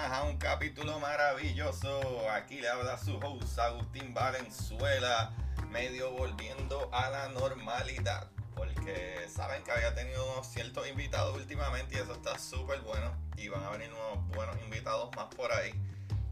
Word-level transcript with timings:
Más 0.00 0.12
a 0.12 0.22
un 0.22 0.36
capítulo 0.38 0.98
maravilloso. 0.98 2.00
Aquí 2.30 2.60
le 2.60 2.68
habla 2.68 2.96
su 2.96 3.16
host 3.18 3.58
Agustín 3.58 4.14
Valenzuela, 4.14 5.32
medio 5.70 6.12
volviendo 6.12 6.88
a 6.92 7.10
la 7.10 7.28
normalidad. 7.28 8.28
Porque 8.54 9.26
saben 9.28 9.62
que 9.62 9.72
había 9.72 9.94
tenido 9.94 10.32
unos 10.32 10.46
ciertos 10.46 10.88
invitados 10.88 11.36
últimamente 11.36 11.96
y 11.96 11.98
eso 11.98 12.12
está 12.12 12.38
súper 12.38 12.80
bueno. 12.80 13.12
Y 13.36 13.48
van 13.48 13.62
a 13.62 13.70
venir 13.70 13.90
unos 13.92 14.26
buenos 14.28 14.56
invitados 14.62 15.10
más 15.16 15.26
por 15.34 15.52
ahí. 15.52 15.72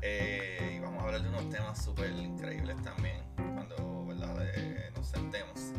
Eh, 0.01 0.75
y 0.77 0.81
vamos 0.81 1.03
a 1.03 1.07
hablar 1.07 1.23
de 1.23 1.29
unos 1.29 1.51
temas 1.51 1.83
súper 1.83 2.11
increíbles 2.13 2.81
también 2.83 3.23
cuando 3.37 4.07
¿verdad? 4.07 4.37
Eh, 4.55 4.93
nos 4.95 5.07
sentemos. 5.07 5.73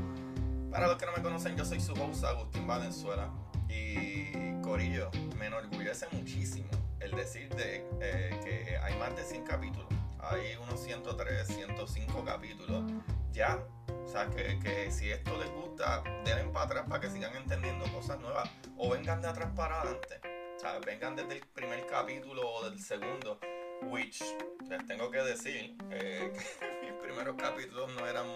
Para 0.70 0.88
los 0.88 0.98
que 0.98 1.06
no 1.06 1.14
me 1.14 1.24
conocen, 1.24 1.58
yo 1.58 1.66
soy 1.66 1.80
su 1.80 1.94
host 1.94 2.24
Agustín 2.24 2.68
Valenzuela. 2.68 3.30
Y 3.68 4.62
Corillo, 4.62 5.10
me 5.38 5.48
enorgullece 5.48 6.08
muchísimo 6.12 6.89
el 7.02 7.12
decir 7.12 7.50
de, 7.56 7.86
eh, 8.02 8.40
que 8.44 8.78
hay 8.78 8.96
más 8.98 9.16
de 9.16 9.24
100 9.24 9.44
capítulos. 9.46 9.88
Hay 10.20 10.56
unos 10.62 10.80
103, 10.80 11.48
105 11.48 12.26
capítulos 12.26 12.92
ya. 13.32 13.60
O 13.88 14.08
sea, 14.08 14.28
que, 14.28 14.60
que 14.60 14.92
si 14.92 15.12
esto 15.12 15.38
les 15.38 15.50
gusta, 15.52 16.04
denle 16.26 16.46
para 16.52 16.66
atrás 16.66 16.86
para 16.90 17.00
que 17.02 17.10
sigan 17.10 17.36
entendiendo 17.36 17.86
cosas 17.94 18.20
nuevas. 18.20 18.50
O 18.78 18.90
vengan 18.90 19.22
de 19.22 19.28
atrás 19.28 19.50
para 19.56 19.82
adelante. 19.82 20.20
O 20.56 20.60
sea, 20.60 20.80
vengan 20.80 21.16
desde 21.16 21.36
el 21.36 21.42
primer 21.48 21.86
capítulo 21.88 22.50
o 22.50 22.70
del 22.70 22.80
segundo. 22.80 23.40
Which 23.84 24.22
les 24.68 24.86
tengo 24.88 25.10
que 25.10 25.20
decir 25.20 25.78
eh, 25.92 26.34
que 26.60 26.92
mis 26.92 27.02
primeros 27.02 27.36
capítulos 27.38 27.90
no 27.94 28.06
eran 28.06 28.28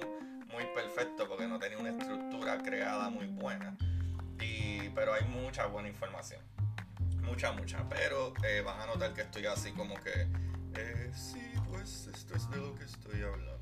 muy 0.51 0.65
perfectos 0.73 1.27
porque 1.27 1.47
no 1.47 1.59
tenía 1.59 1.77
una 1.79 1.89
estructura 1.89 2.59
creada 2.59 3.09
muy 3.09 3.27
buena. 3.27 3.75
Y, 4.39 4.89
pero 4.89 5.13
hay 5.13 5.25
mucha 5.25 5.65
buena 5.65 5.89
información. 5.89 6.41
Mucha, 7.23 7.51
mucha. 7.51 7.87
Pero 7.89 8.33
eh, 8.43 8.61
van 8.61 8.79
a 8.81 8.85
notar 8.85 9.13
que 9.13 9.21
estoy 9.21 9.45
así 9.45 9.71
como 9.71 9.95
que... 9.95 10.27
Eh, 10.75 11.11
sí, 11.15 11.41
pues 11.69 12.07
esto 12.13 12.35
es 12.35 12.49
de 12.49 12.57
lo 12.57 12.75
que 12.75 12.83
estoy 12.83 13.21
hablando. 13.21 13.59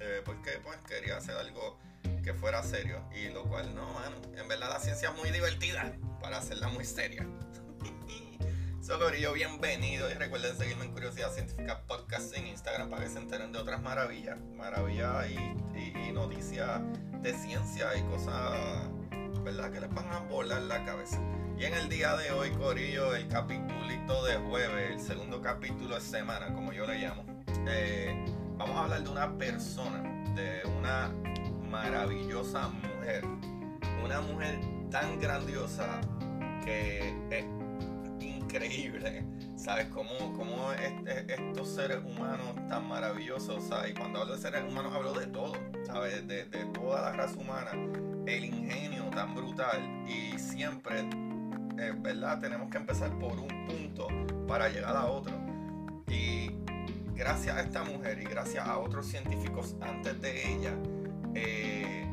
Eh, 0.00 0.22
porque 0.24 0.52
pues 0.62 0.78
quería 0.86 1.16
hacer 1.16 1.36
algo 1.36 1.78
que 2.22 2.34
fuera 2.34 2.62
serio. 2.62 3.02
Y 3.14 3.28
lo 3.28 3.44
cual 3.44 3.74
no, 3.74 3.92
mano. 3.94 4.16
En 4.36 4.48
verdad 4.48 4.70
la 4.70 4.80
ciencia 4.80 5.10
es 5.10 5.16
muy 5.16 5.30
divertida 5.30 5.92
para 6.20 6.38
hacerla 6.38 6.68
muy 6.68 6.84
seria. 6.84 7.26
Solo 8.82 9.12
yo 9.14 9.32
bienvenido 9.32 10.10
y 10.10 10.14
recuerden 10.14 10.56
seguirme 10.56 10.84
en 10.84 10.92
Curiosidad 10.92 11.32
Científica 11.32 11.82
Podcast 11.88 12.36
en 12.36 12.46
Instagram 12.46 12.88
para 12.88 13.04
que 13.04 13.10
se 13.10 13.18
enteren 13.18 13.50
de 13.50 13.58
otras 13.58 13.82
maravillas, 13.82 14.38
maravillas 14.54 15.26
y, 15.28 15.78
y, 15.78 16.08
y 16.08 16.12
noticias 16.12 16.80
de 17.20 17.34
ciencia 17.34 17.96
y 17.96 18.02
cosas 18.02 18.88
¿verdad? 19.46 19.70
Que 19.70 19.80
les 19.80 19.94
van 19.94 20.12
a 20.12 20.18
volar 20.20 20.62
la 20.62 20.84
cabeza. 20.84 21.20
Y 21.58 21.64
en 21.64 21.72
el 21.72 21.88
día 21.88 22.14
de 22.16 22.30
hoy, 22.32 22.50
Corillo, 22.50 23.14
el 23.14 23.28
capítulito 23.28 24.24
de 24.26 24.36
jueves, 24.36 24.90
el 24.90 25.00
segundo 25.00 25.40
capítulo 25.40 25.94
de 25.94 26.02
semana, 26.02 26.52
como 26.52 26.70
yo 26.70 26.86
le 26.86 26.98
llamo, 26.98 27.24
eh, 27.66 28.14
vamos 28.58 28.76
a 28.76 28.82
hablar 28.82 29.02
de 29.02 29.08
una 29.08 29.38
persona, 29.38 30.02
de 30.34 30.60
una 30.78 31.10
maravillosa 31.70 32.68
mujer. 32.68 33.24
Una 34.04 34.20
mujer 34.20 34.60
tan 34.90 35.18
grandiosa 35.18 35.98
que 36.62 37.14
es 37.30 37.46
increíble. 38.20 39.24
¿Sabes? 39.56 39.86
Cómo, 39.86 40.10
cómo 40.36 40.72
este, 40.72 41.32
estos 41.32 41.74
seres 41.74 42.00
humanos 42.04 42.54
tan 42.68 42.86
maravillosos, 42.86 43.64
¿sabes? 43.64 43.92
Y 43.92 43.94
cuando 43.94 44.20
hablo 44.20 44.36
de 44.36 44.42
seres 44.42 44.62
humanos 44.62 44.92
hablo 44.94 45.14
de 45.14 45.26
todo, 45.28 45.54
¿sabes? 45.86 46.28
De, 46.28 46.44
de 46.44 46.66
toda 46.66 47.00
la 47.00 47.12
raza 47.12 47.40
humana 47.40 47.70
el 48.26 48.44
ingenio 48.44 49.04
tan 49.14 49.34
brutal 49.34 50.04
y 50.06 50.38
siempre, 50.38 51.08
eh, 51.78 51.92
¿verdad? 51.96 52.40
Tenemos 52.40 52.70
que 52.70 52.78
empezar 52.78 53.10
por 53.18 53.38
un 53.38 53.66
punto 53.66 54.08
para 54.46 54.68
llegar 54.68 54.96
a 54.96 55.06
otro. 55.06 55.32
Y 56.08 56.50
gracias 57.14 57.56
a 57.56 57.60
esta 57.62 57.84
mujer 57.84 58.20
y 58.20 58.24
gracias 58.24 58.66
a 58.66 58.78
otros 58.78 59.06
científicos 59.06 59.74
antes 59.80 60.20
de 60.20 60.54
ella, 60.54 60.74
eh, 61.34 62.06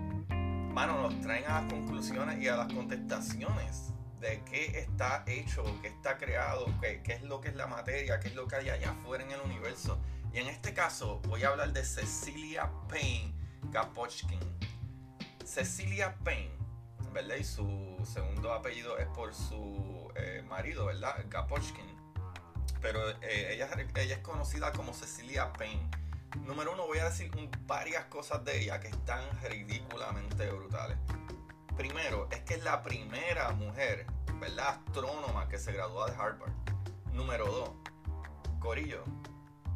mano, 0.71 1.01
nos 1.01 1.19
traen 1.21 1.45
a 1.45 1.61
las 1.61 1.71
conclusiones 1.71 2.41
y 2.41 2.47
a 2.47 2.55
las 2.55 2.73
contestaciones 2.73 3.93
de 4.19 4.41
qué 4.45 4.79
está 4.79 5.23
hecho, 5.27 5.63
qué 5.81 5.89
está 5.89 6.17
creado, 6.17 6.65
qué, 6.81 7.01
qué 7.03 7.13
es 7.13 7.23
lo 7.23 7.41
que 7.41 7.49
es 7.49 7.55
la 7.55 7.67
materia, 7.67 8.19
qué 8.19 8.29
es 8.29 8.35
lo 8.35 8.47
que 8.47 8.55
hay 8.55 8.69
allá 8.69 8.91
afuera 8.91 9.23
en 9.23 9.31
el 9.31 9.41
universo. 9.41 9.99
Y 10.33 10.39
en 10.39 10.47
este 10.47 10.73
caso 10.73 11.19
voy 11.27 11.43
a 11.43 11.49
hablar 11.49 11.73
de 11.73 11.83
Cecilia 11.83 12.71
Payne 12.89 13.33
Gapochkin. 13.71 14.39
Cecilia 15.45 16.15
Payne, 16.23 16.51
¿verdad? 17.13 17.35
Y 17.35 17.43
su 17.43 17.97
segundo 18.03 18.51
apellido 18.51 18.97
es 18.97 19.07
por 19.07 19.33
su 19.33 20.11
eh, 20.15 20.43
marido, 20.49 20.85
¿verdad? 20.85 21.15
Gapochkin. 21.29 21.85
Pero 22.81 23.09
eh, 23.21 23.53
ella, 23.53 23.69
es 23.95 24.17
conocida 24.19 24.71
como 24.73 24.93
Cecilia 24.93 25.53
Payne. 25.53 25.89
Número 26.45 26.73
uno, 26.73 26.87
voy 26.87 26.97
a 26.97 27.05
decir 27.05 27.31
varias 27.65 28.05
cosas 28.05 28.43
de 28.43 28.61
ella 28.61 28.79
que 28.79 28.87
están 28.87 29.23
ridículamente 29.43 30.49
brutales. 30.49 30.97
Primero, 31.77 32.27
es 32.31 32.41
que 32.41 32.55
es 32.55 32.63
la 32.63 32.81
primera 32.81 33.51
mujer, 33.51 34.05
¿verdad? 34.39 34.79
Astrónoma 34.85 35.47
que 35.47 35.57
se 35.59 35.71
graduó 35.71 36.05
de 36.05 36.13
Harvard. 36.13 36.51
Número 37.13 37.45
dos, 37.45 37.69
Corillo, 38.59 39.03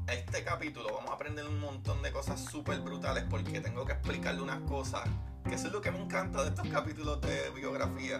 este 0.07 0.43
capítulo 0.43 0.93
vamos 0.93 1.11
a 1.11 1.13
aprender 1.13 1.45
un 1.45 1.59
montón 1.59 2.01
de 2.01 2.11
cosas 2.11 2.43
súper 2.43 2.79
brutales 2.79 3.25
porque 3.29 3.61
tengo 3.61 3.85
que 3.85 3.93
explicarle 3.93 4.41
unas 4.41 4.61
cosas 4.61 5.07
que 5.47 5.55
eso 5.55 5.67
es 5.67 5.73
lo 5.73 5.81
que 5.81 5.91
me 5.91 5.99
encanta 5.99 6.43
de 6.43 6.49
estos 6.49 6.67
capítulos 6.67 7.21
de 7.21 7.49
biografía 7.51 8.19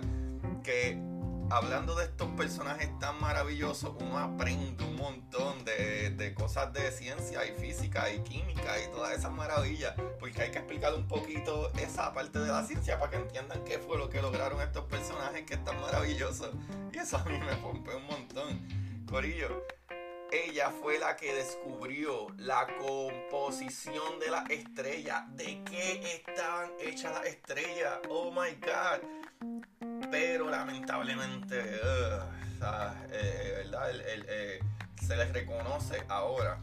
que 0.64 1.00
hablando 1.50 1.96
de 1.96 2.06
estos 2.06 2.30
personajes 2.32 2.90
tan 3.00 3.20
maravillosos, 3.22 3.96
uno 4.02 4.18
aprende 4.18 4.84
un 4.84 4.96
montón 4.96 5.64
de, 5.64 6.10
de, 6.12 6.34
cosas 6.34 6.74
de 6.74 6.92
ciencia 6.92 7.46
y 7.46 7.52
física 7.60 8.12
y 8.12 8.20
química 8.20 8.80
y 8.80 8.92
todas 8.92 9.18
esas 9.18 9.32
maravillas, 9.32 9.94
porque 10.20 10.42
hay 10.42 10.52
que 10.52 10.60
explicar 10.60 10.94
un 10.94 11.08
poquito 11.08 11.72
esa 11.74 12.14
parte 12.14 12.40
de 12.40 12.48
la 12.48 12.64
ciencia 12.66 13.00
para 13.00 13.12
que 13.12 13.18
entiendan 13.18 13.64
qué 13.64 13.80
fue 13.80 13.98
lo 13.98 14.10
que 14.10 14.22
lograron 14.22 14.62
estos 14.62 14.86
personajes 14.86 15.44
que 15.44 15.54
están 15.54 15.80
maravillosos. 15.82 16.50
Y 16.92 16.98
eso 16.98 17.18
a 17.18 17.24
mí 17.26 17.38
me 17.38 17.56
rompe 17.62 17.96
un 17.96 18.06
montón. 18.06 18.60
Corillo, 19.10 19.64
ella 20.32 20.72
fue 20.82 21.00
la 21.00 21.16
que 21.16 21.34
descubrió 21.34 22.28
la 22.38 22.68
composición 22.78 24.20
de 24.20 24.30
la 24.30 24.44
estrella, 24.50 25.26
de 25.32 25.64
qué 25.64 26.22
estaban 26.28 26.72
hechas 26.80 27.14
las 27.14 27.26
estrellas. 27.26 28.00
Oh 28.10 28.32
my 28.32 28.56
god. 28.62 30.10
Pero 30.12 30.50
lamentablemente, 30.50 31.60
eh, 31.60 32.20
¿verdad? 32.60 32.96
Eh, 33.12 34.60
se 35.02 35.16
les 35.16 35.32
reconoce 35.32 36.04
ahora. 36.10 36.60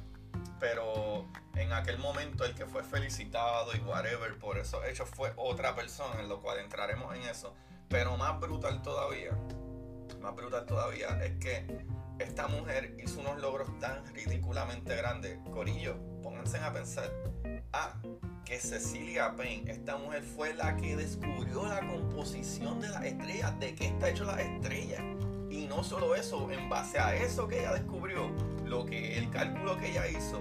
Pero 0.60 1.26
en 1.54 1.72
aquel 1.72 1.98
momento 1.98 2.44
el 2.44 2.54
que 2.54 2.66
fue 2.66 2.82
felicitado 2.82 3.74
y 3.74 3.80
whatever 3.80 4.38
por 4.38 4.58
esos 4.58 4.84
hechos 4.84 5.08
fue 5.08 5.32
otra 5.36 5.74
persona, 5.74 6.20
en 6.20 6.28
lo 6.28 6.40
cual 6.40 6.58
entraremos 6.58 7.14
en 7.14 7.22
eso. 7.22 7.54
Pero 7.88 8.16
más 8.16 8.38
brutal 8.40 8.82
todavía, 8.82 9.30
más 10.20 10.34
brutal 10.34 10.66
todavía 10.66 11.08
es 11.24 11.32
que 11.38 11.84
esta 12.18 12.46
mujer 12.48 12.96
hizo 13.02 13.20
unos 13.20 13.40
logros 13.40 13.68
tan 13.80 14.04
ridículamente 14.14 14.94
grandes. 14.96 15.38
Corillo, 15.52 15.96
pónganse 16.22 16.58
a 16.58 16.72
pensar. 16.72 17.10
Ah, 17.72 17.94
que 18.44 18.58
Cecilia 18.58 19.34
Payne, 19.36 19.70
esta 19.70 19.96
mujer 19.96 20.22
fue 20.22 20.54
la 20.54 20.76
que 20.76 20.96
descubrió 20.96 21.66
la 21.66 21.80
composición 21.80 22.80
de 22.80 22.88
las 22.88 23.04
estrellas, 23.04 23.58
de 23.58 23.74
qué 23.74 23.86
está 23.86 24.10
hecho 24.10 24.24
la 24.24 24.40
estrella. 24.40 24.98
Y 25.50 25.66
no 25.66 25.82
solo 25.82 26.14
eso, 26.14 26.50
en 26.50 26.68
base 26.68 26.98
a 26.98 27.14
eso 27.14 27.48
que 27.48 27.60
ella 27.60 27.72
descubrió, 27.72 28.30
lo 28.64 28.84
que 28.84 29.18
el 29.18 29.30
cálculo 29.30 29.78
que 29.78 29.90
ella 29.90 30.06
hizo, 30.08 30.40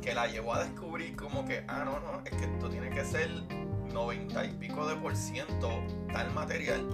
que 0.00 0.14
la 0.14 0.26
llevó 0.26 0.54
a 0.54 0.64
descubrir 0.64 1.16
como 1.16 1.44
que, 1.44 1.64
ah, 1.68 1.84
no, 1.84 2.00
no, 2.00 2.22
es 2.24 2.30
que 2.30 2.44
esto 2.44 2.68
tiene 2.70 2.90
que 2.90 3.04
ser 3.04 3.28
90 3.92 4.44
y 4.44 4.52
pico 4.54 4.86
de 4.86 4.96
por 4.96 5.14
ciento 5.16 5.68
tal 6.12 6.32
material, 6.32 6.86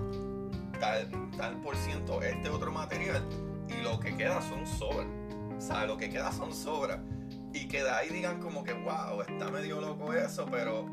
tal, 0.81 1.31
tal 1.37 1.61
por 1.61 1.76
ciento 1.76 2.23
este 2.23 2.49
otro 2.49 2.73
material 2.73 3.25
y 3.69 3.82
lo 3.82 3.99
que 4.00 4.17
queda 4.17 4.41
son 4.43 4.67
sobras. 4.67 5.06
Sea, 5.59 5.87
lo 5.87 5.97
que 5.97 6.09
queda 6.09 6.32
son 6.32 6.55
sobras. 6.55 7.00
Y 7.53 7.67
que 7.69 7.82
de 7.82 7.91
ahí 7.91 8.11
digan 8.11 8.41
como 8.41 8.62
que, 8.62 8.73
wow, 8.73 9.23
está 9.23 9.50
medio 9.50 9.81
loco 9.81 10.12
eso, 10.12 10.47
pero 10.50 10.87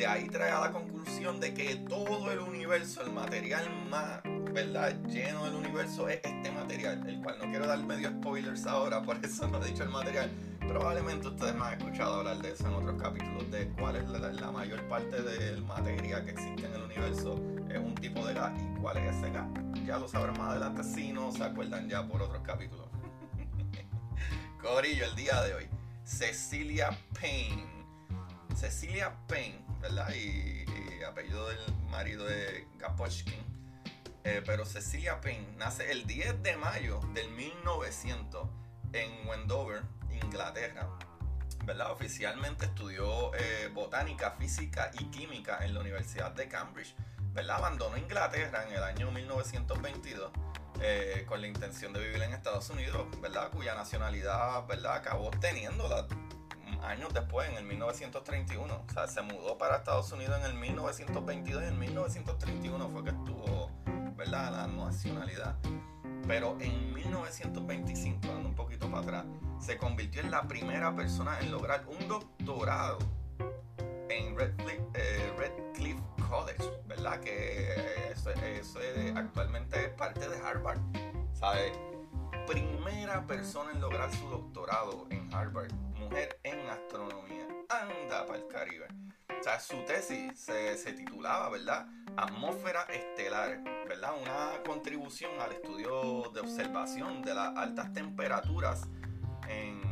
de 0.00 0.06
ahí 0.06 0.28
trae 0.28 0.50
a 0.50 0.60
la 0.60 0.72
conclusión 0.72 1.40
de 1.40 1.52
que 1.52 1.76
todo 1.88 2.30
el 2.32 2.38
universo, 2.38 3.02
el 3.02 3.12
material 3.12 3.68
más, 3.90 4.22
¿verdad? 4.52 4.94
Lleno 5.04 5.44
del 5.44 5.54
universo 5.54 6.08
es 6.08 6.20
este 6.24 6.50
material, 6.50 7.06
el 7.06 7.20
cual 7.20 7.36
no 7.38 7.50
quiero 7.50 7.66
dar 7.66 7.82
medio 7.84 8.08
spoilers 8.08 8.66
ahora, 8.66 9.02
por 9.02 9.22
eso 9.24 9.46
no 9.48 9.62
he 9.62 9.68
dicho 9.68 9.82
el 9.82 9.90
material. 9.90 10.30
Probablemente 10.66 11.28
ustedes 11.28 11.54
me 11.54 11.64
han 11.64 11.78
escuchado 11.78 12.20
hablar 12.20 12.38
de 12.38 12.52
eso 12.52 12.66
en 12.66 12.74
otros 12.74 13.02
capítulos, 13.02 13.50
de 13.50 13.68
cuál 13.78 13.96
es 13.96 14.08
la, 14.08 14.50
mayor 14.50 14.82
parte 14.88 15.20
del 15.20 15.62
material 15.64 16.24
que 16.24 16.30
existe 16.30 16.66
en 16.66 16.72
el 16.72 16.82
universo, 16.82 17.38
es 17.72 17.78
un 17.78 17.94
tipo 17.94 18.24
de 18.26 18.34
gas 18.34 18.52
y 18.58 18.80
cuál 18.80 18.96
es 18.98 19.16
ese 19.16 19.30
gas. 19.30 19.46
Ya 19.86 19.98
lo 19.98 20.08
sabrán 20.08 20.38
más 20.38 20.50
adelante 20.50 20.84
si 20.84 21.12
no 21.12 21.32
se 21.32 21.44
acuerdan 21.44 21.88
ya 21.88 22.06
por 22.06 22.22
otros 22.22 22.42
capítulos. 22.42 22.86
Corillo, 24.62 25.04
el 25.04 25.14
día 25.16 25.40
de 25.42 25.54
hoy, 25.54 25.68
Cecilia 26.04 26.90
Payne. 27.18 27.66
Cecilia 28.56 29.14
Payne, 29.26 29.64
¿verdad? 29.80 30.12
Y, 30.14 30.64
apellido 31.04 31.48
del 31.48 31.58
marido 31.90 32.24
de 32.26 32.66
Gapochkin. 32.78 33.42
Eh, 34.22 34.42
pero 34.44 34.66
Cecilia 34.66 35.20
Payne 35.20 35.46
nace 35.56 35.90
el 35.90 36.06
10 36.06 36.42
de 36.42 36.56
mayo 36.56 37.00
del 37.14 37.30
1900 37.30 38.48
en 38.92 39.26
Wendover, 39.26 39.82
Inglaterra. 40.22 40.88
¿verdad? 41.64 41.92
Oficialmente 41.92 42.66
estudió 42.66 43.34
eh, 43.34 43.70
botánica, 43.72 44.32
física 44.32 44.90
y 44.98 45.04
química 45.06 45.64
en 45.64 45.74
la 45.74 45.80
Universidad 45.80 46.32
de 46.32 46.48
Cambridge. 46.48 46.94
¿Verdad? 47.32 47.56
Abandonó 47.56 47.96
Inglaterra 47.96 48.64
en 48.66 48.74
el 48.74 48.82
año 48.82 49.10
1922 49.10 50.30
eh, 50.82 51.24
con 51.28 51.40
la 51.40 51.46
intención 51.46 51.92
de 51.92 52.00
vivir 52.00 52.22
en 52.22 52.32
Estados 52.32 52.70
Unidos, 52.70 53.06
¿verdad? 53.20 53.50
Cuya 53.50 53.74
nacionalidad, 53.74 54.66
¿verdad? 54.66 54.94
Acabó 54.94 55.30
teniéndola 55.30 56.06
años 56.82 57.12
después, 57.12 57.48
en 57.48 57.56
el 57.56 57.64
1931. 57.64 58.84
O 58.88 58.92
sea, 58.92 59.06
se 59.06 59.22
mudó 59.22 59.58
para 59.58 59.76
Estados 59.76 60.10
Unidos 60.12 60.38
en 60.40 60.46
el 60.46 60.54
1922 60.54 61.62
y 61.62 61.66
en 61.66 61.78
1931 61.78 62.88
fue 62.88 63.04
que 63.04 63.10
estuvo, 63.10 63.70
¿verdad? 64.16 64.52
La 64.52 64.66
nacionalidad. 64.66 65.56
Pero 66.26 66.56
en 66.60 66.94
1925, 66.94 68.26
dando 68.26 68.48
un 68.48 68.54
poquito 68.54 68.90
para 68.90 69.02
atrás, 69.02 69.24
se 69.58 69.76
convirtió 69.76 70.20
en 70.22 70.30
la 70.30 70.42
primera 70.46 70.94
persona 70.94 71.38
en 71.40 71.50
lograr 71.50 71.84
un 71.86 72.08
doctorado 72.08 72.98
en 74.08 74.36
eh, 74.94 75.32
Redcliffe, 75.36 76.02
College, 76.30 76.70
¿verdad? 76.86 77.20
Que 77.20 78.12
eso, 78.12 78.30
actualmente 79.16 79.86
es 79.86 79.90
parte 79.90 80.28
de 80.28 80.36
Harvard, 80.38 80.78
¿sabes? 81.34 81.72
Primera 82.46 83.26
persona 83.26 83.72
en 83.72 83.80
lograr 83.80 84.14
su 84.14 84.28
doctorado 84.28 85.06
en 85.10 85.32
Harvard, 85.34 85.72
mujer 85.98 86.38
en 86.44 86.60
astronomía. 86.70 87.48
Anda 87.68 88.26
para 88.26 88.38
el 88.38 88.46
Caribe. 88.46 88.86
O 89.28 89.42
sea, 89.42 89.58
su 89.58 89.84
tesis 89.84 90.38
se, 90.38 90.76
se 90.76 90.92
titulaba, 90.92 91.48
¿verdad? 91.48 91.86
Atmósfera 92.16 92.82
estelar, 92.82 93.62
¿verdad? 93.88 94.12
Una 94.22 94.62
contribución 94.64 95.32
al 95.40 95.52
estudio 95.52 96.30
de 96.32 96.40
observación 96.40 97.22
de 97.22 97.34
las 97.34 97.56
altas 97.56 97.92
temperaturas 97.92 98.86
en, 99.48 99.82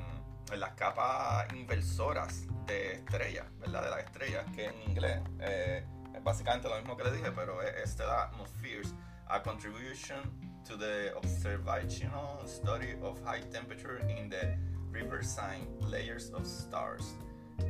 en 0.52 0.60
las 0.60 0.74
capas 0.74 1.52
inversoras 1.52 2.46
de 2.66 2.92
estrellas, 2.92 3.46
¿verdad? 3.58 3.82
De 3.82 3.90
las 3.90 4.00
estrellas, 4.04 4.44
que 4.54 4.66
en 4.66 4.82
inglés 4.82 5.20
eh, 5.40 5.84
es 5.84 5.97
básicamente 6.28 6.68
lo 6.68 6.76
mismo 6.76 6.94
que 6.94 7.04
le 7.04 7.12
dije, 7.12 7.32
pero 7.32 7.62
es 7.62 7.90
Stellar 7.90 8.28
Atmospheres, 8.28 8.94
a 9.28 9.42
contribution 9.42 10.18
to 10.62 10.76
the 10.76 11.14
observational 11.16 12.46
study 12.46 12.96
of 13.00 13.18
high 13.24 13.40
temperature 13.50 13.98
in 14.10 14.28
the 14.28 14.58
river 14.92 15.24
sign 15.24 15.66
layers 15.80 16.30
of 16.34 16.46
stars. 16.46 17.16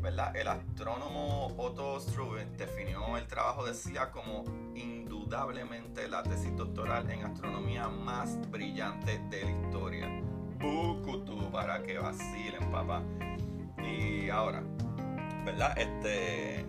¿verdad? 0.03 0.37
El 0.37 0.49
astrónomo 0.49 1.55
Otto 1.57 2.01
Struve 2.01 2.47
definió 2.57 3.17
el 3.17 3.27
trabajo 3.29 3.65
de 3.65 3.75
CIA 3.75 4.11
como 4.11 4.45
indudablemente 4.75 6.09
la 6.09 6.25
tesis 6.25 6.55
doctoral 6.57 7.09
en 7.11 7.25
astronomía 7.25 7.89
más 7.89 8.39
brillante 8.51 9.19
de 9.31 9.45
la 9.45 9.51
historia. 9.53 10.09
Bukutu 10.59 11.51
para 11.53 11.83
que 11.83 11.99
vacilen, 11.99 12.71
papá. 12.73 13.03
Y 13.79 14.29
ahora, 14.29 14.63
¿verdad? 15.45 15.79
Este, 15.79 16.68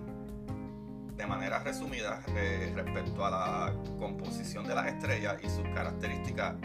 de 1.19 1.27
manera 1.27 1.59
resumida, 1.59 2.21
eh, 2.29 2.71
respecto 2.73 3.25
a 3.25 3.29
la 3.29 3.73
composición 3.99 4.65
de 4.65 4.73
las 4.73 4.87
estrellas 4.87 5.35
y 5.43 5.49
sus 5.49 5.67
características, 5.75 6.55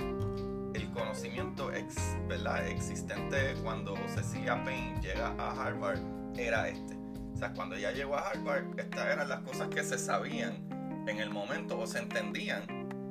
el 0.75 0.91
conocimiento 0.93 1.73
ex, 1.73 1.97
¿verdad? 2.29 2.65
existente 2.69 3.57
cuando 3.65 3.97
Cecilia 4.07 4.63
Payne 4.63 5.01
llega 5.03 5.35
a 5.39 5.61
Harvard 5.61 5.99
era 6.37 6.69
este. 6.69 6.95
O 7.35 7.37
sea, 7.37 7.53
cuando 7.53 7.75
ella 7.75 7.91
llegó 7.91 8.17
a 8.17 8.29
Harvard, 8.29 8.79
estas 8.79 9.07
eran 9.07 9.29
las 9.29 9.41
cosas 9.41 9.67
que 9.69 9.83
se 9.83 9.99
sabían 9.99 10.69
en 11.09 11.19
el 11.19 11.31
momento 11.31 11.77
o 11.77 11.87
se 11.89 11.99
entendían 11.99 12.63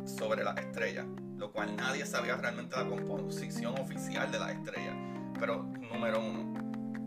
sobre 0.06 0.46
las 0.46 0.58
estrellas, 0.58 1.06
lo 1.36 1.52
cual 1.52 1.76
nadie 1.76 2.06
sabía 2.06 2.38
realmente 2.38 2.78
la 2.78 2.88
composición 2.88 3.78
oficial 3.82 4.32
de 4.32 4.40
las 4.40 4.52
estrellas. 4.52 4.96
Pero 5.38 5.64
número 5.92 6.22
uno, 6.22 6.54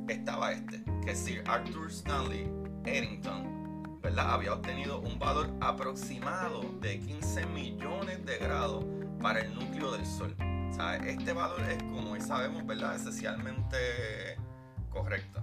estaba 0.08 0.52
este, 0.52 0.84
que 1.06 1.14
Sir 1.14 1.42
Arthur 1.46 1.90
Stanley 1.90 2.50
Eddington, 2.84 3.55
Había 4.18 4.54
obtenido 4.54 5.00
un 5.00 5.18
valor 5.18 5.50
aproximado 5.60 6.62
de 6.80 7.00
15 7.00 7.46
millones 7.46 8.24
de 8.24 8.38
grados 8.38 8.84
para 9.20 9.40
el 9.40 9.54
núcleo 9.54 9.92
del 9.92 10.06
Sol. 10.06 10.34
Este 11.04 11.32
valor 11.32 11.60
es, 11.62 11.82
como 11.82 12.20
sabemos, 12.20 12.66
¿verdad? 12.66 12.96
Esencialmente 12.96 14.36
correcto 14.90 15.42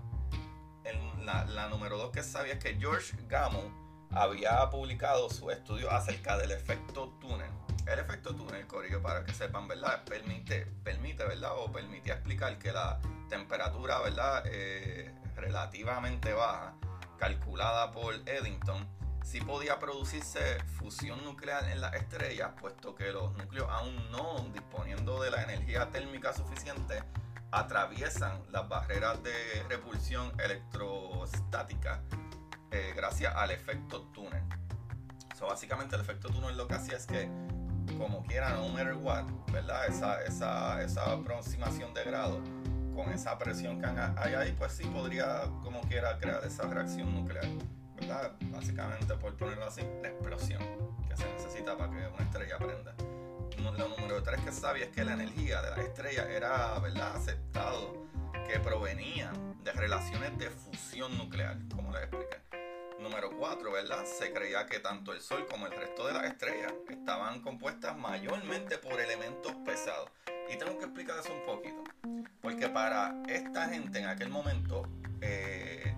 la, 1.25 1.67
número 1.69 1.97
dos 1.97 2.11
que 2.11 2.23
sabía 2.23 2.53
es 2.53 2.63
que 2.63 2.75
George 2.75 3.15
Gamow 3.27 3.71
había 4.11 4.69
publicado 4.69 5.29
su 5.29 5.49
estudio 5.49 5.89
acerca 5.91 6.37
del 6.37 6.51
efecto 6.51 7.09
túnel. 7.19 7.49
El 7.87 7.99
efecto 7.99 8.35
túnel, 8.35 8.65
Corillo, 8.67 9.01
para 9.01 9.25
que 9.25 9.33
sepan, 9.33 9.67
¿verdad? 9.67 10.03
Permite, 10.05 10.67
permite 10.83 11.25
¿verdad? 11.25 11.51
O 11.57 11.71
permitía 11.71 12.13
explicar 12.13 12.57
que 12.57 12.71
la 12.71 12.99
temperatura, 13.29 13.99
¿verdad? 13.99 14.43
Eh, 14.45 15.13
relativamente 15.35 16.33
baja, 16.33 16.75
calculada 17.17 17.91
por 17.91 18.15
Eddington, 18.27 18.87
sí 19.23 19.41
podía 19.41 19.79
producirse 19.79 20.59
fusión 20.77 21.23
nuclear 21.23 21.69
en 21.69 21.81
las 21.81 21.93
estrellas, 21.93 22.51
puesto 22.59 22.95
que 22.95 23.11
los 23.11 23.33
núcleos 23.37 23.67
aún 23.69 24.11
no 24.11 24.45
disponiendo 24.53 25.21
de 25.21 25.31
la 25.31 25.43
energía 25.43 25.89
térmica 25.89 26.33
suficiente, 26.33 27.03
atraviesan 27.51 28.43
las 28.51 28.67
barreras 28.67 29.21
de 29.23 29.63
repulsión 29.69 30.31
electrostática 30.39 32.01
eh, 32.71 32.93
gracias 32.95 33.35
al 33.35 33.51
efecto 33.51 34.01
túnel. 34.13 34.43
So, 35.37 35.47
básicamente 35.47 35.95
el 35.95 36.01
efecto 36.01 36.29
túnel 36.29 36.57
lo 36.57 36.67
que 36.67 36.73
hacía 36.73 36.97
es 36.97 37.05
que 37.05 37.29
como 37.97 38.23
quiera, 38.23 38.49
no 38.51 38.69
matter 38.69 38.95
what, 38.95 39.25
¿verdad? 39.51 39.85
Esa, 39.87 40.21
esa, 40.23 40.81
esa 40.81 41.11
aproximación 41.11 41.93
de 41.93 42.03
grado 42.03 42.41
con 42.95 43.11
esa 43.11 43.37
presión 43.37 43.81
que 43.81 43.87
hay 43.87 44.33
ahí, 44.33 44.55
pues 44.57 44.73
sí 44.73 44.83
podría, 44.85 45.43
como 45.63 45.81
quiera, 45.81 46.17
crear 46.17 46.43
esa 46.45 46.67
reacción 46.67 47.13
nuclear, 47.13 47.47
¿verdad? 47.95 48.31
Básicamente, 48.51 49.15
por 49.15 49.35
ponerlo 49.35 49.65
así, 49.65 49.81
la 50.01 50.09
explosión 50.09 50.61
que 51.07 51.15
se 51.15 51.31
necesita 51.33 51.77
para 51.77 51.91
que 51.91 52.07
una 52.07 52.23
estrella 52.23 52.57
prenda. 52.57 52.93
Lo 53.57 53.87
número 53.87 54.21
tres 54.21 54.41
que 54.41 54.51
sabía 54.51 54.85
es 54.85 54.91
que 54.91 55.03
la 55.03 55.13
energía 55.13 55.61
de 55.61 55.71
la 55.71 55.81
estrella 55.83 56.29
era, 56.29 56.77
¿verdad?, 56.79 57.15
aceptado 57.15 58.05
que 58.47 58.59
provenía 58.59 59.31
de 59.63 59.71
relaciones 59.71 60.37
de 60.37 60.49
fusión 60.49 61.17
nuclear, 61.17 61.57
como 61.73 61.91
les 61.91 62.03
expliqué. 62.03 62.62
Número 63.03 63.31
4, 63.37 63.69
¿verdad? 63.69 64.05
Se 64.05 64.31
creía 64.31 64.65
que 64.65 64.79
tanto 64.79 65.11
el 65.11 65.19
Sol 65.19 65.45
como 65.51 65.67
el 65.67 65.73
resto 65.73 66.07
de 66.07 66.13
las 66.13 66.23
estrellas 66.23 66.71
estaban 66.89 67.41
compuestas 67.41 67.97
mayormente 67.97 68.77
por 68.77 69.01
elementos 69.01 69.53
pesados. 69.65 70.09
Y 70.49 70.55
tengo 70.57 70.77
que 70.77 70.85
explicar 70.85 71.19
eso 71.19 71.33
un 71.33 71.45
poquito. 71.45 71.83
Porque 72.41 72.69
para 72.69 73.13
esta 73.27 73.67
gente 73.67 73.99
en 73.99 74.05
aquel 74.05 74.29
momento, 74.29 74.87
eh, 75.19 75.93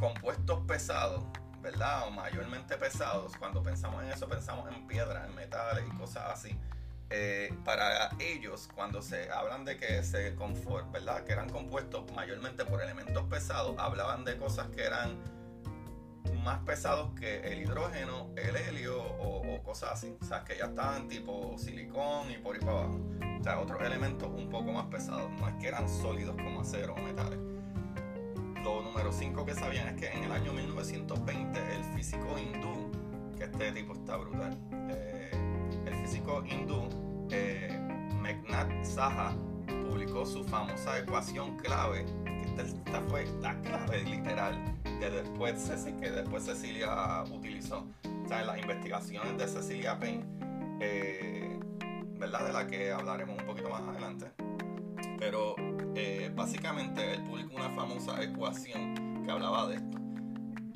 compuestos 0.00 0.60
pesados, 0.66 1.24
¿verdad? 1.60 2.08
O 2.08 2.10
mayormente 2.10 2.78
pesados, 2.78 3.36
cuando 3.36 3.62
pensamos 3.62 4.02
en 4.02 4.12
eso 4.12 4.26
pensamos 4.26 4.72
en 4.72 4.86
piedras, 4.86 5.28
en 5.28 5.34
metales 5.34 5.84
y 5.86 5.94
cosas 5.98 6.24
así. 6.30 6.58
Eh, 7.10 7.54
para 7.66 8.10
ellos, 8.18 8.68
cuando 8.74 9.02
se 9.02 9.30
hablan 9.30 9.66
de 9.66 9.76
que 9.76 10.02
se 10.02 10.34
confort, 10.36 10.90
¿verdad? 10.90 11.22
Que 11.24 11.32
eran 11.32 11.50
compuestos 11.50 12.10
mayormente 12.12 12.64
por 12.64 12.82
elementos 12.82 13.24
pesados, 13.24 13.76
hablaban 13.78 14.24
de 14.24 14.38
cosas 14.38 14.68
que 14.68 14.82
eran 14.82 15.35
más 16.32 16.58
pesados 16.60 17.12
que 17.18 17.40
el 17.52 17.60
hidrógeno, 17.60 18.30
el 18.36 18.56
helio 18.56 19.02
o, 19.02 19.62
cosas 19.62 19.92
así. 19.92 20.16
O 20.20 20.24
sea, 20.24 20.44
que 20.44 20.56
ya 20.56 20.66
estaban 20.66 21.08
tipo 21.08 21.56
silicón 21.58 22.30
y 22.30 22.38
por 22.38 22.54
ahí 22.54 22.60
para 22.60 22.72
abajo. 22.72 23.00
O 23.40 23.42
sea, 23.42 23.60
otros 23.60 23.82
elementos 23.82 24.28
un 24.28 24.48
poco 24.48 24.72
más 24.72 24.86
pesados. 24.86 25.30
No 25.40 25.48
es 25.48 25.54
que 25.56 25.68
eran 25.68 25.88
sólidos 25.88 26.36
como 26.36 26.60
acero 26.60 26.94
o 26.94 27.00
metales. 27.00 27.38
Lo 28.62 28.82
número 28.82 29.12
5 29.12 29.44
que 29.44 29.54
sabían 29.54 29.88
es 29.88 30.00
que 30.00 30.08
en 30.08 30.24
el 30.24 30.32
año 30.32 30.52
1920 30.52 31.76
el 31.76 31.84
físico 31.94 32.36
hindú, 32.38 32.90
que 33.36 33.44
este 33.44 33.72
tipo 33.72 33.92
está 33.92 34.16
brutal, 34.16 34.58
eh, 34.90 35.30
el 35.86 35.94
físico 35.94 36.42
hindú 36.44 36.88
eh, 37.30 37.78
Meghnad 38.20 38.68
Saha 38.82 39.34
publicó 39.88 40.26
su 40.26 40.42
famosa 40.44 40.98
ecuación 40.98 41.56
clave, 41.58 42.04
que 42.24 42.62
esta 42.62 43.00
fue 43.02 43.26
la 43.40 43.60
clave 43.60 44.02
literal 44.02 44.76
que 44.98 45.10
después, 45.10 45.70
que 46.00 46.10
después 46.10 46.44
Cecilia 46.44 47.24
utilizó. 47.30 47.86
O 48.24 48.28
sea, 48.28 48.44
las 48.44 48.58
investigaciones 48.58 49.38
de 49.38 49.48
Cecilia 49.48 49.98
Payne, 49.98 50.24
eh, 50.80 51.58
¿verdad? 52.18 52.46
De 52.46 52.52
la 52.52 52.66
que 52.66 52.92
hablaremos 52.92 53.38
un 53.38 53.46
poquito 53.46 53.68
más 53.70 53.82
adelante. 53.82 54.26
Pero 55.18 55.54
eh, 55.94 56.30
básicamente 56.34 57.14
él 57.14 57.22
publicó 57.24 57.56
una 57.56 57.70
famosa 57.70 58.22
ecuación 58.22 59.22
que 59.24 59.30
hablaba 59.30 59.68
de 59.68 59.76
esto. 59.76 59.98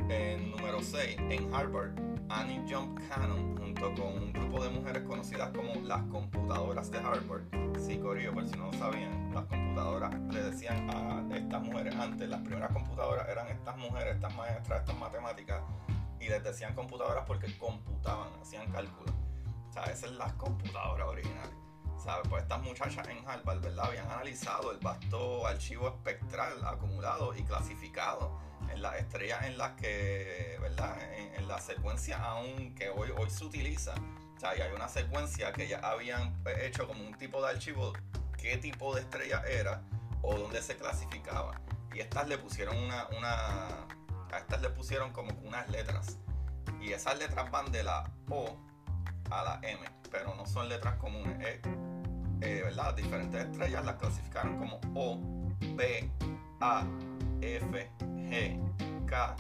En 0.09 0.51
número 0.51 0.81
6, 0.83 1.17
en 1.31 1.55
Harvard, 1.55 1.93
Annie 2.31 2.63
Jump 2.69 2.99
Cannon, 3.09 3.57
junto 3.57 3.93
con 3.95 4.23
un 4.23 4.33
grupo 4.33 4.63
de 4.63 4.71
mujeres 4.71 5.03
conocidas 5.03 5.51
como 5.51 5.75
las 5.83 6.03
computadoras 6.05 6.91
de 6.91 6.99
Harvard. 6.99 7.43
Sí, 7.79 7.99
Corillo, 7.99 8.33
por 8.33 8.47
si 8.47 8.57
no 8.57 8.67
lo 8.67 8.73
sabían, 8.75 9.35
las 9.35 9.45
computadoras 9.47 10.15
le 10.31 10.43
decían 10.45 10.89
a 10.91 11.37
estas 11.37 11.63
mujeres 11.63 11.95
antes, 11.97 12.29
las 12.29 12.41
primeras 12.43 12.73
computadoras 12.73 13.29
eran 13.29 13.49
estas 13.49 13.77
mujeres, 13.77 14.15
estas 14.15 14.35
maestras, 14.37 14.81
estas 14.81 14.97
matemáticas, 14.99 15.61
y 16.21 16.29
les 16.29 16.43
decían 16.45 16.75
computadoras 16.75 17.25
porque 17.27 17.57
computaban, 17.59 18.29
hacían 18.41 18.71
cálculos. 18.71 19.15
O 19.69 19.73
sea, 19.73 19.85
esas 19.85 20.01
son 20.01 20.19
las 20.19 20.33
computadoras 20.35 21.09
originales. 21.09 21.55
¿Sabes? 21.99 22.29
Pues 22.31 22.43
estas 22.45 22.63
muchachas 22.63 23.09
en 23.09 23.29
Harvard, 23.29 23.61
¿verdad? 23.61 23.87
Habían 23.87 24.11
analizado 24.11 24.73
el 24.73 24.79
vasto 24.79 25.47
archivo 25.47 25.89
espectral 25.89 26.65
acumulado 26.65 27.35
y 27.37 27.43
clasificado 27.43 28.39
en 28.73 28.83
las 28.83 28.97
estrellas 28.97 29.45
en 29.45 29.59
las 29.59 29.73
que, 29.73 30.59
¿verdad? 30.61 30.97
En, 31.37 31.49
la 31.49 31.59
secuencia 31.59 32.23
aún 32.23 32.77
que 32.77 32.91
hoy, 32.91 33.11
hoy 33.17 33.29
se 33.29 33.45
utiliza. 33.45 33.95
O 34.37 34.41
sea, 34.41 34.57
y 34.57 34.61
hay 34.61 34.73
una 34.73 34.89
secuencia 34.89 35.53
que 35.53 35.67
ya 35.67 35.79
habían 35.79 36.41
hecho 36.63 36.87
como 36.87 37.05
un 37.05 37.19
tipo 37.19 37.43
de 37.43 37.51
archivo, 37.51 37.93
qué 38.39 38.57
tipo 38.57 38.95
de 38.95 39.01
estrella 39.01 39.43
era 39.49 39.83
o 40.23 40.39
dónde 40.39 40.63
se 40.63 40.77
clasificaba. 40.77 41.61
Y 41.93 41.99
estas 41.99 42.29
le 42.29 42.39
pusieron 42.39 42.77
una, 42.77 43.09
una 43.19 43.87
a 44.33 44.39
estas 44.39 44.61
le 44.63 44.71
pusieron 44.71 45.13
como 45.13 45.33
unas 45.45 45.69
letras. 45.71 46.19
Y 46.81 46.93
esas 46.93 47.19
letras 47.19 47.51
van 47.51 47.71
de 47.73 47.83
la 47.83 48.11
O 48.29 48.57
a 49.31 49.43
la 49.43 49.69
M, 49.69 49.81
pero 50.11 50.35
no 50.35 50.47
son 50.47 50.69
letras 50.69 50.97
comunes. 50.97 51.37
Eh, 51.41 51.61
eh, 52.43 52.63
¿verdad? 52.65 52.95
Diferentes 52.95 53.45
estrellas 53.45 53.85
las 53.85 53.97
clasificaron 53.97 54.59
como 54.59 54.81
O, 54.95 55.21
B, 55.75 56.11
A, 56.61 56.85
F, 57.43 57.91
G, 58.31 58.57
K, 59.07 59.37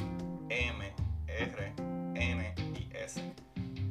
M, 0.49 0.94
R, 1.28 1.73
N 2.16 2.54
y 2.75 2.88
S. 2.92 3.23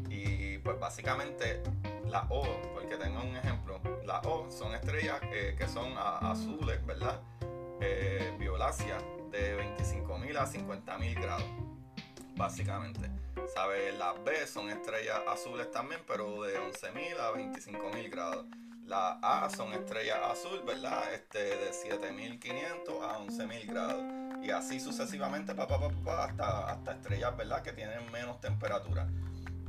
Y 0.09 0.57
pues 0.57 0.77
básicamente 0.77 1.63
la 2.05 2.27
O, 2.29 2.43
porque 2.73 2.97
tengo 2.97 3.21
un 3.21 3.33
ejemplo, 3.37 3.79
la 4.03 4.19
O 4.21 4.51
son 4.51 4.75
estrellas 4.75 5.21
eh, 5.31 5.55
que 5.57 5.67
son 5.69 5.93
azules, 5.97 6.85
¿verdad? 6.85 7.21
Eh, 7.79 8.35
violácea 8.37 8.97
de 9.31 9.57
25.000 9.77 10.37
a 10.37 10.45
50.000 10.45 11.21
grados, 11.21 11.45
básicamente. 12.35 13.09
¿Sabes? 13.53 13.97
Las 13.97 14.21
B 14.25 14.45
son 14.47 14.69
estrellas 14.69 15.21
azules 15.29 15.71
también, 15.71 16.01
pero 16.05 16.43
de 16.43 16.59
11.000 16.59 17.19
a 17.19 17.31
25.000 17.31 18.11
grados. 18.11 18.45
Las 18.85 19.17
A 19.21 19.49
son 19.49 19.71
estrellas 19.71 20.19
azul, 20.23 20.61
¿verdad? 20.65 21.13
Este, 21.13 21.39
de 21.39 21.71
7.500 21.71 23.01
a 23.01 23.19
11.000 23.19 23.65
grados 23.65 24.28
y 24.41 24.51
así 24.51 24.79
sucesivamente 24.79 25.53
pa, 25.53 25.67
hasta, 26.23 26.71
hasta 26.71 26.91
estrellas, 26.93 27.35
¿verdad? 27.35 27.61
Que 27.61 27.73
tienen 27.73 28.11
menos 28.11 28.39
temperatura. 28.39 29.07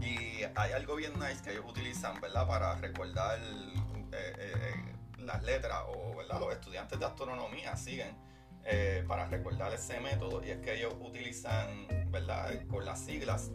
Y 0.01 0.43
hay 0.55 0.73
algo 0.73 0.97
bien 0.97 1.13
nice 1.19 1.43
que 1.43 1.53
ellos 1.53 1.65
utilizan, 1.69 2.21
¿verdad? 2.21 2.47
Para 2.47 2.75
recordar 2.77 3.39
eh, 3.39 4.33
eh, 4.39 4.97
las 5.19 5.43
letras 5.43 5.81
o, 5.89 6.17
¿verdad? 6.17 6.41
Los 6.41 6.53
estudiantes 6.53 6.99
de 6.99 7.05
astronomía 7.05 7.77
siguen 7.77 8.17
eh, 8.65 9.05
para 9.07 9.27
recordar 9.27 9.73
ese 9.73 10.01
método 10.01 10.43
y 10.45 10.51
es 10.51 10.59
que 10.59 10.75
ellos 10.75 10.95
utilizan, 11.01 11.87
¿verdad? 12.11 12.67
Con 12.69 12.85
las 12.85 13.01
siglas 13.01 13.51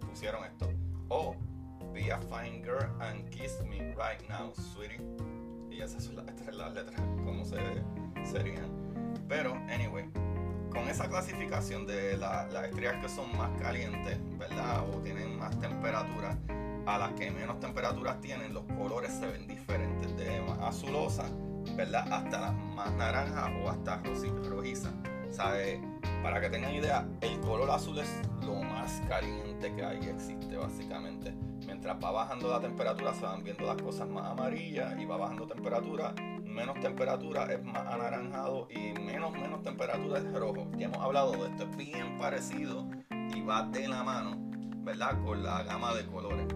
pusieron 0.00 0.44
esto. 0.44 0.70
O, 1.08 1.36
be 1.92 2.10
a 2.10 2.18
fine 2.22 2.62
girl 2.62 2.90
and 3.00 3.28
kiss 3.30 3.60
me 3.68 3.94
right 3.94 4.20
now, 4.28 4.52
sweetie. 4.54 5.00
Y 5.70 5.80
esas 5.80 6.04
son 6.04 6.16
las, 6.16 6.26
las 6.54 6.72
letras, 6.72 7.00
como 7.24 7.44
se 7.44 7.58
serían. 8.24 8.83
Pero, 9.28 9.54
anyway, 9.68 10.10
con 10.70 10.88
esa 10.88 11.08
clasificación 11.08 11.86
de 11.86 12.16
las 12.16 12.52
estrellas 12.64 12.96
que 13.00 13.08
son 13.08 13.36
más 13.36 13.50
calientes, 13.60 14.18
¿verdad? 14.36 14.84
O 14.90 15.00
tienen 15.00 15.38
más 15.38 15.58
temperatura, 15.60 16.36
a 16.86 16.98
las 16.98 17.12
que 17.12 17.30
menos 17.30 17.60
temperaturas 17.60 18.20
tienen, 18.20 18.52
los 18.52 18.64
colores 18.76 19.12
se 19.12 19.26
ven 19.26 19.46
diferentes, 19.46 20.14
de 20.16 20.42
más 20.42 20.58
azulosa, 20.60 21.24
¿verdad? 21.76 22.12
Hasta 22.12 22.40
las 22.40 22.54
más 22.54 22.92
naranjas 22.92 23.50
o 23.62 23.70
hasta 23.70 24.02
rojiza. 24.48 24.90
¿Sabe? 25.30 25.80
Para 26.22 26.40
que 26.40 26.48
tengan 26.48 26.74
idea, 26.74 27.04
el 27.20 27.40
color 27.40 27.70
azul 27.70 27.98
es 27.98 28.22
lo 28.44 28.54
más 28.62 29.02
caliente 29.08 29.74
que 29.74 29.84
hay 29.84 29.98
existe, 30.08 30.56
básicamente. 30.56 31.34
Mientras 31.66 31.96
va 32.02 32.12
bajando 32.12 32.50
la 32.50 32.60
temperatura, 32.60 33.14
se 33.14 33.22
van 33.22 33.42
viendo 33.42 33.64
las 33.64 33.80
cosas 33.82 34.08
más 34.08 34.26
amarillas 34.26 34.94
y 35.00 35.04
va 35.06 35.16
bajando 35.16 35.46
temperatura 35.46 36.14
menos 36.54 36.80
temperatura 36.80 37.52
es 37.52 37.62
más 37.64 37.86
anaranjado 37.86 38.68
y 38.70 38.92
menos, 39.00 39.32
menos 39.32 39.62
temperatura 39.62 40.18
es 40.18 40.32
rojo. 40.32 40.70
Ya 40.76 40.86
hemos 40.86 40.98
hablado 40.98 41.32
de 41.32 41.48
esto, 41.50 41.64
es 41.64 41.76
bien 41.76 42.16
parecido 42.16 42.88
y 43.34 43.42
va 43.42 43.64
de 43.64 43.88
la 43.88 44.02
mano, 44.04 44.36
¿verdad? 44.84 45.20
Con 45.24 45.42
la 45.42 45.62
gama 45.64 45.94
de 45.94 46.06
colores. 46.06 46.46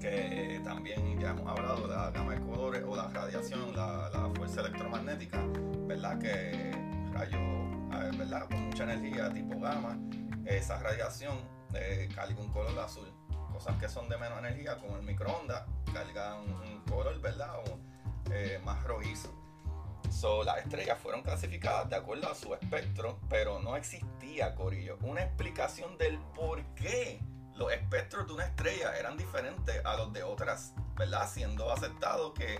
Que 0.00 0.60
también 0.64 1.18
ya 1.18 1.30
hemos 1.30 1.46
hablado 1.46 1.86
de 1.86 1.94
la 1.94 2.10
gama 2.10 2.34
de 2.34 2.40
colores 2.40 2.82
o 2.86 2.96
la 2.96 3.08
radiación, 3.08 3.74
la, 3.74 4.30
fuerza 4.34 4.60
electromagnética, 4.60 5.38
¿verdad? 5.86 6.18
Que 6.18 6.72
rayos, 7.12 8.18
¿verdad? 8.18 8.48
Con 8.48 8.66
mucha 8.66 8.84
energía 8.84 9.32
tipo 9.32 9.58
gamma, 9.60 9.96
esa 10.44 10.78
radiación 10.80 11.38
eh, 11.74 12.08
carga 12.14 12.40
un 12.40 12.48
color 12.48 12.76
azul. 12.80 13.06
Cosas 13.52 13.76
que 13.76 13.88
son 13.88 14.08
de 14.08 14.16
menos 14.16 14.38
energía, 14.38 14.78
como 14.78 14.96
el 14.96 15.02
microondas, 15.02 15.64
cargan 15.92 16.40
un 16.40 16.80
color, 16.90 17.20
¿verdad? 17.20 17.52
Eh, 18.34 18.58
más 18.64 18.82
rojizo. 18.84 19.30
So, 20.10 20.42
las 20.42 20.58
estrellas 20.58 20.98
fueron 20.98 21.22
clasificadas 21.22 21.90
de 21.90 21.96
acuerdo 21.96 22.30
a 22.30 22.34
su 22.34 22.54
espectro, 22.54 23.20
pero 23.28 23.60
no 23.60 23.76
existía, 23.76 24.54
Corillo, 24.54 24.98
una 25.02 25.22
explicación 25.22 25.98
del 25.98 26.18
por 26.34 26.64
qué 26.74 27.20
los 27.54 27.70
espectros 27.72 28.26
de 28.26 28.32
una 28.32 28.44
estrella 28.44 28.96
eran 28.98 29.18
diferentes 29.18 29.84
a 29.84 29.96
los 29.96 30.12
de 30.14 30.22
otras, 30.22 30.72
¿verdad? 30.96 31.28
Siendo 31.30 31.70
aceptado 31.70 32.32
que 32.32 32.58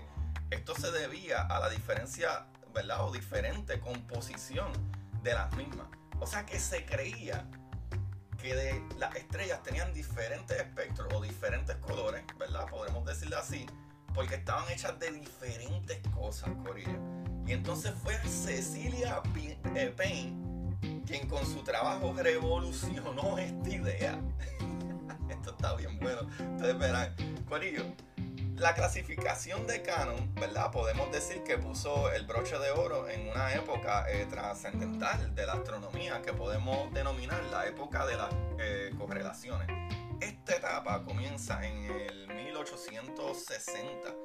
esto 0.51 0.75
se 0.75 0.91
debía 0.91 1.41
a 1.41 1.59
la 1.59 1.69
diferencia, 1.69 2.45
¿verdad? 2.71 3.03
O 3.05 3.11
diferente 3.11 3.79
composición 3.79 4.71
de 5.23 5.33
las 5.33 5.55
mismas. 5.55 5.87
O 6.19 6.27
sea 6.27 6.45
que 6.45 6.59
se 6.59 6.85
creía 6.85 7.49
que 8.39 8.83
las 8.99 9.15
estrellas 9.15 9.63
tenían 9.63 9.91
diferentes 9.93 10.55
espectros 10.55 11.11
o 11.13 11.21
diferentes 11.21 11.75
colores, 11.77 12.23
¿verdad? 12.37 12.67
Podremos 12.69 13.05
decirlo 13.05 13.37
así, 13.37 13.65
porque 14.13 14.35
estaban 14.35 14.69
hechas 14.71 14.97
de 14.99 15.11
diferentes 15.11 15.99
cosas, 16.09 16.49
Corillo. 16.63 16.99
Y 17.45 17.51
entonces 17.51 17.93
fue 18.01 18.15
Cecilia 18.19 19.21
eh, 19.75 19.93
Payne 19.95 20.43
quien 21.05 21.27
con 21.27 21.45
su 21.45 21.63
trabajo 21.63 22.13
revolucionó 22.17 23.37
esta 23.37 23.69
idea. 23.69 24.19
Esto 25.29 25.51
está 25.51 25.75
bien 25.75 25.99
bueno. 25.99 26.21
Ustedes 26.55 26.77
verán, 26.77 27.13
Corillo 27.47 27.83
la 28.57 28.73
clasificación 28.75 29.65
de 29.67 29.81
canon, 29.81 30.33
¿verdad? 30.35 30.71
Podemos 30.71 31.11
decir 31.11 31.43
que 31.43 31.57
puso 31.57 32.11
el 32.11 32.25
broche 32.25 32.57
de 32.59 32.71
oro 32.71 33.09
en 33.09 33.27
una 33.29 33.53
época 33.53 34.05
eh, 34.09 34.25
trascendental 34.29 35.33
de 35.33 35.45
la 35.45 35.53
astronomía 35.53 36.21
que 36.21 36.33
podemos 36.33 36.93
denominar 36.93 37.43
la 37.51 37.67
época 37.67 38.05
de 38.05 38.15
las 38.15 38.29
eh, 38.59 38.91
correlaciones. 38.97 39.67
Esta 40.23 40.55
etapa 40.55 41.03
comienza 41.03 41.61
en 41.67 41.83
el 41.83 42.33
1860, 42.33 44.15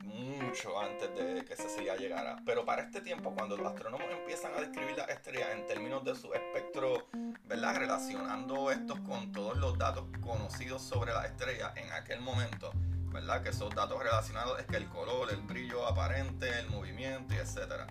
mucho 0.00 0.78
antes 0.78 1.08
de 1.14 1.46
que 1.46 1.56
Cecilia 1.56 1.96
llegara. 1.96 2.36
Pero 2.44 2.66
para 2.66 2.82
este 2.82 3.00
tiempo, 3.00 3.34
cuando 3.34 3.56
los 3.56 3.66
astrónomos 3.66 4.06
empiezan 4.10 4.52
a 4.54 4.60
describir 4.60 4.98
las 4.98 5.08
estrellas 5.08 5.48
en 5.54 5.66
términos 5.66 6.04
de 6.04 6.14
su 6.14 6.34
espectro, 6.34 7.08
¿verdad? 7.46 7.74
Relacionando 7.74 8.70
estos 8.70 9.00
con 9.00 9.32
todos 9.32 9.56
los 9.56 9.78
datos 9.78 10.04
conocidos 10.20 10.82
sobre 10.82 11.14
las 11.14 11.24
estrellas 11.24 11.72
en 11.76 11.90
aquel 11.90 12.20
momento, 12.20 12.70
¿verdad? 13.06 13.42
Que 13.42 13.48
esos 13.48 13.74
datos 13.74 13.98
relacionados 14.02 14.60
es 14.60 14.66
que 14.66 14.76
el 14.76 14.90
color, 14.90 15.30
el 15.30 15.40
brillo 15.40 15.86
aparente, 15.86 16.50
el 16.58 16.68
movimiento 16.68 17.32
y 17.32 17.38
etcétera. 17.38 17.86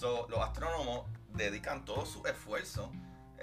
los 0.00 0.40
astrónomos 0.40 1.04
dedican 1.34 1.84
todo 1.84 2.06
su 2.06 2.24
esfuerzo 2.24 2.90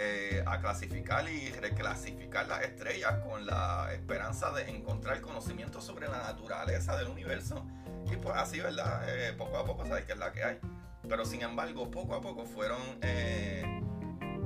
eh, 0.03 0.43
a 0.48 0.60
clasificar 0.60 1.29
y 1.29 1.51
reclasificar 1.51 2.48
las 2.48 2.63
estrellas 2.63 3.20
con 3.20 3.46
la 3.46 3.93
esperanza 3.93 4.51
de 4.51 4.67
encontrar 4.67 5.22
conocimiento 5.22 5.79
sobre 5.79 6.08
la 6.08 6.17
naturaleza 6.17 6.98
del 6.98 7.08
universo. 7.08 7.67
Y 8.12 8.15
pues 8.15 8.36
así, 8.36 8.60
¿verdad? 8.60 9.03
Eh, 9.08 9.34
poco 9.34 9.60
a 9.60 9.65
poco 9.65 9.86
sabes 9.86 10.05
que 10.05 10.13
es 10.13 10.17
la 10.17 10.31
que 10.31 10.43
hay. 10.43 10.60
Pero 11.08 11.24
sin 11.24 11.43
embargo, 11.43 11.91
poco 11.91 12.15
a 12.15 12.22
poco 12.22 12.46
fueron 12.46 12.81
eh, 13.03 13.63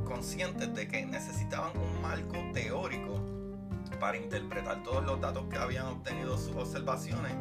conscientes 0.04 0.74
de 0.74 0.90
que 0.90 1.06
necesitaban 1.06 1.78
un 1.78 2.02
marco 2.02 2.36
teórico 2.54 3.24
para 3.98 4.18
interpretar 4.18 4.84
todos 4.84 5.06
los 5.06 5.22
datos 5.22 5.46
que 5.50 5.58
habían 5.58 5.86
obtenido 5.86 6.38
sus 6.38 6.54
observaciones 6.58 7.32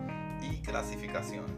y 0.41 0.63
clasificaciones. 0.63 1.51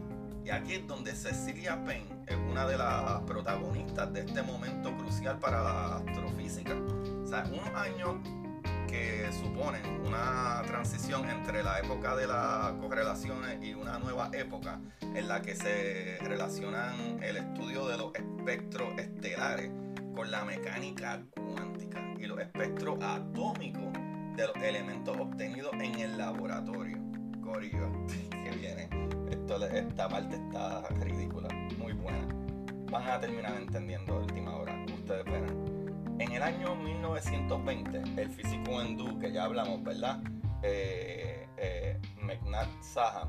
Y 0.43 0.49
aquí 0.49 0.73
es 0.73 0.87
donde 0.87 1.13
Cecilia 1.13 1.83
Payne 1.85 2.16
es 2.27 2.37
una 2.37 2.67
de 2.67 2.77
las 2.77 3.21
protagonistas 3.21 4.11
de 4.13 4.21
este 4.21 4.41
momento 4.41 4.95
crucial 4.97 5.39
para 5.39 5.63
la 5.63 5.95
astrofísica. 5.97 6.75
O 7.23 7.27
sea, 7.27 7.45
unos 7.51 7.67
años 7.75 8.15
que 8.87 9.29
suponen 9.33 9.83
una 10.05 10.61
transición 10.65 11.29
entre 11.29 11.63
la 11.63 11.79
época 11.79 12.15
de 12.15 12.27
las 12.27 12.71
correlaciones 12.73 13.63
y 13.63 13.73
una 13.73 13.99
nueva 13.99 14.29
época 14.33 14.79
en 15.01 15.27
la 15.27 15.41
que 15.41 15.55
se 15.55 16.17
relacionan 16.21 17.21
el 17.21 17.37
estudio 17.37 17.87
de 17.87 17.97
los 17.97 18.15
espectros 18.15 18.97
estelares 18.97 19.71
con 20.15 20.31
la 20.31 20.45
mecánica 20.45 21.21
cuántica 21.35 22.01
y 22.17 22.25
los 22.25 22.39
espectros 22.39 22.97
atómicos 23.01 23.93
de 24.35 24.47
los 24.47 24.55
elementos 24.57 25.17
obtenidos 25.17 25.73
en 25.73 25.99
el 25.99 26.17
laboratorio. 26.17 26.97
Corillo, 27.41 27.91
que 28.29 28.51
viene. 28.57 28.89
Esto, 29.29 29.65
esta 29.65 30.07
parte 30.07 30.35
está 30.35 30.87
ridícula, 31.01 31.49
buena. 32.07 33.13
A 33.13 33.19
terminar 33.19 33.55
entendiendo 33.57 34.15
a 34.15 34.19
última 34.19 34.55
hora, 34.55 34.73
ustedes 34.93 35.25
verán. 35.25 35.67
En 36.19 36.31
el 36.31 36.41
año 36.41 36.75
1920, 36.75 38.21
el 38.21 38.29
físico 38.31 38.81
hindú, 38.81 39.19
que 39.19 39.31
ya 39.31 39.43
hablamos, 39.43 39.83
¿verdad? 39.83 40.21
Eh, 40.63 41.47
eh, 41.57 41.99
Saha 42.81 43.27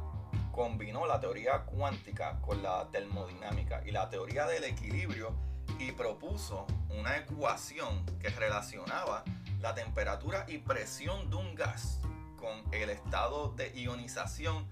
combinó 0.52 1.06
la 1.06 1.20
teoría 1.20 1.60
cuántica 1.64 2.40
con 2.40 2.62
la 2.62 2.88
termodinámica 2.90 3.82
y 3.86 3.92
la 3.92 4.08
teoría 4.08 4.46
del 4.46 4.64
equilibrio 4.64 5.36
y 5.78 5.92
propuso 5.92 6.66
una 6.88 7.16
ecuación 7.18 8.04
que 8.18 8.30
relacionaba 8.30 9.22
la 9.60 9.74
temperatura 9.74 10.46
y 10.48 10.58
presión 10.58 11.30
de 11.30 11.36
un 11.36 11.54
gas 11.54 12.00
con 12.36 12.62
el 12.72 12.90
estado 12.90 13.52
de 13.52 13.70
ionización 13.78 14.66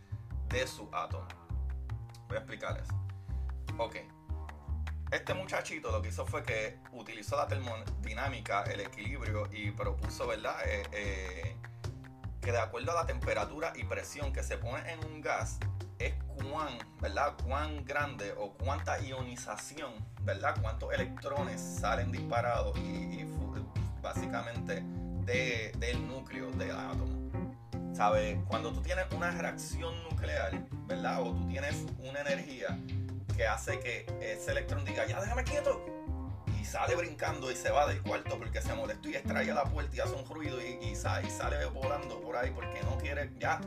de 0.48 0.66
su 0.66 0.88
átomo. 0.92 1.28
Voy 2.28 2.36
a 2.36 2.40
explicarles. 2.40 3.05
Ok. 3.78 3.96
Este 5.10 5.34
muchachito 5.34 5.92
lo 5.92 6.02
que 6.02 6.08
hizo 6.08 6.26
fue 6.26 6.42
que 6.42 6.78
utilizó 6.92 7.36
la 7.36 7.46
termodinámica, 7.46 8.64
el 8.64 8.80
equilibrio 8.80 9.48
y 9.52 9.70
propuso, 9.70 10.26
¿verdad? 10.26 10.56
Eh, 10.66 10.82
eh, 10.92 11.56
que 12.40 12.52
de 12.52 12.58
acuerdo 12.58 12.92
a 12.92 12.94
la 12.94 13.06
temperatura 13.06 13.72
y 13.76 13.84
presión 13.84 14.32
que 14.32 14.42
se 14.42 14.56
pone 14.56 14.90
en 14.90 15.04
un 15.04 15.20
gas, 15.20 15.58
es 15.98 16.14
cuán, 16.26 16.78
¿verdad? 17.00 17.34
Cuán 17.44 17.84
grande 17.84 18.34
o 18.36 18.52
cuánta 18.54 18.98
ionización, 18.98 19.92
¿verdad? 20.22 20.56
Cuántos 20.60 20.92
electrones 20.92 21.60
salen 21.60 22.10
disparados 22.10 22.76
y, 22.78 23.20
y 23.20 23.26
básicamente 24.02 24.82
del 25.24 26.06
núcleo 26.06 26.50
del 26.52 26.70
átomo. 26.70 27.30
¿Sabes? 27.94 28.38
Cuando 28.46 28.72
tú 28.72 28.82
tienes 28.82 29.06
una 29.12 29.30
reacción 29.30 29.94
nuclear, 30.04 30.66
¿verdad? 30.86 31.22
O 31.22 31.32
tú 31.34 31.48
tienes 31.48 31.86
una 31.98 32.20
energía 32.20 32.78
que 33.36 33.46
hace 33.46 33.78
que 33.80 34.06
ese 34.20 34.52
electrón 34.52 34.84
diga, 34.84 35.06
ya 35.06 35.20
déjame 35.20 35.44
quieto. 35.44 35.84
Y 36.60 36.64
sale 36.64 36.96
brincando 36.96 37.50
y 37.50 37.56
se 37.56 37.70
va 37.70 37.86
del 37.86 38.02
cuarto 38.02 38.38
porque 38.38 38.62
se 38.62 38.74
molestó 38.74 39.08
y 39.08 39.16
extrae 39.16 39.46
la 39.46 39.64
puerta 39.64 39.94
y 39.94 40.00
hace 40.00 40.14
un 40.14 40.26
ruido 40.26 40.58
y, 40.60 40.94
sale, 40.96 41.66
volando 41.66 42.20
por 42.20 42.36
ahí 42.36 42.50
porque 42.50 42.82
no 42.82 42.96
quiere, 42.98 43.30
ya, 43.38 43.60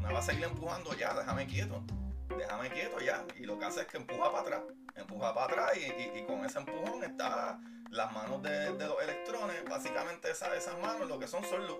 me 0.00 0.12
va 0.12 0.20
a 0.20 0.22
seguir 0.22 0.44
empujando, 0.44 0.94
ya, 0.94 1.14
déjame 1.14 1.46
quieto. 1.46 1.82
Déjame 2.38 2.70
quieto 2.70 3.00
ya. 3.00 3.24
Y 3.38 3.44
lo 3.44 3.58
que 3.58 3.64
hace 3.64 3.82
es 3.82 3.86
que 3.86 3.96
empuja 3.96 4.30
para 4.30 4.40
atrás. 4.40 4.60
Empuja 4.94 5.34
para 5.34 5.46
atrás 5.46 5.72
y, 5.76 6.18
y 6.18 6.24
con 6.24 6.44
ese 6.44 6.58
empujón 6.58 7.04
está 7.04 7.58
las 7.90 8.12
manos 8.12 8.42
de, 8.42 8.70
los 8.70 9.02
electrones, 9.02 9.64
básicamente 9.68 10.30
esas, 10.30 10.54
esas 10.54 10.78
manos 10.80 11.08
lo 11.08 11.18
que 11.18 11.26
son 11.26 11.44
son 11.44 11.66
luz. 11.66 11.78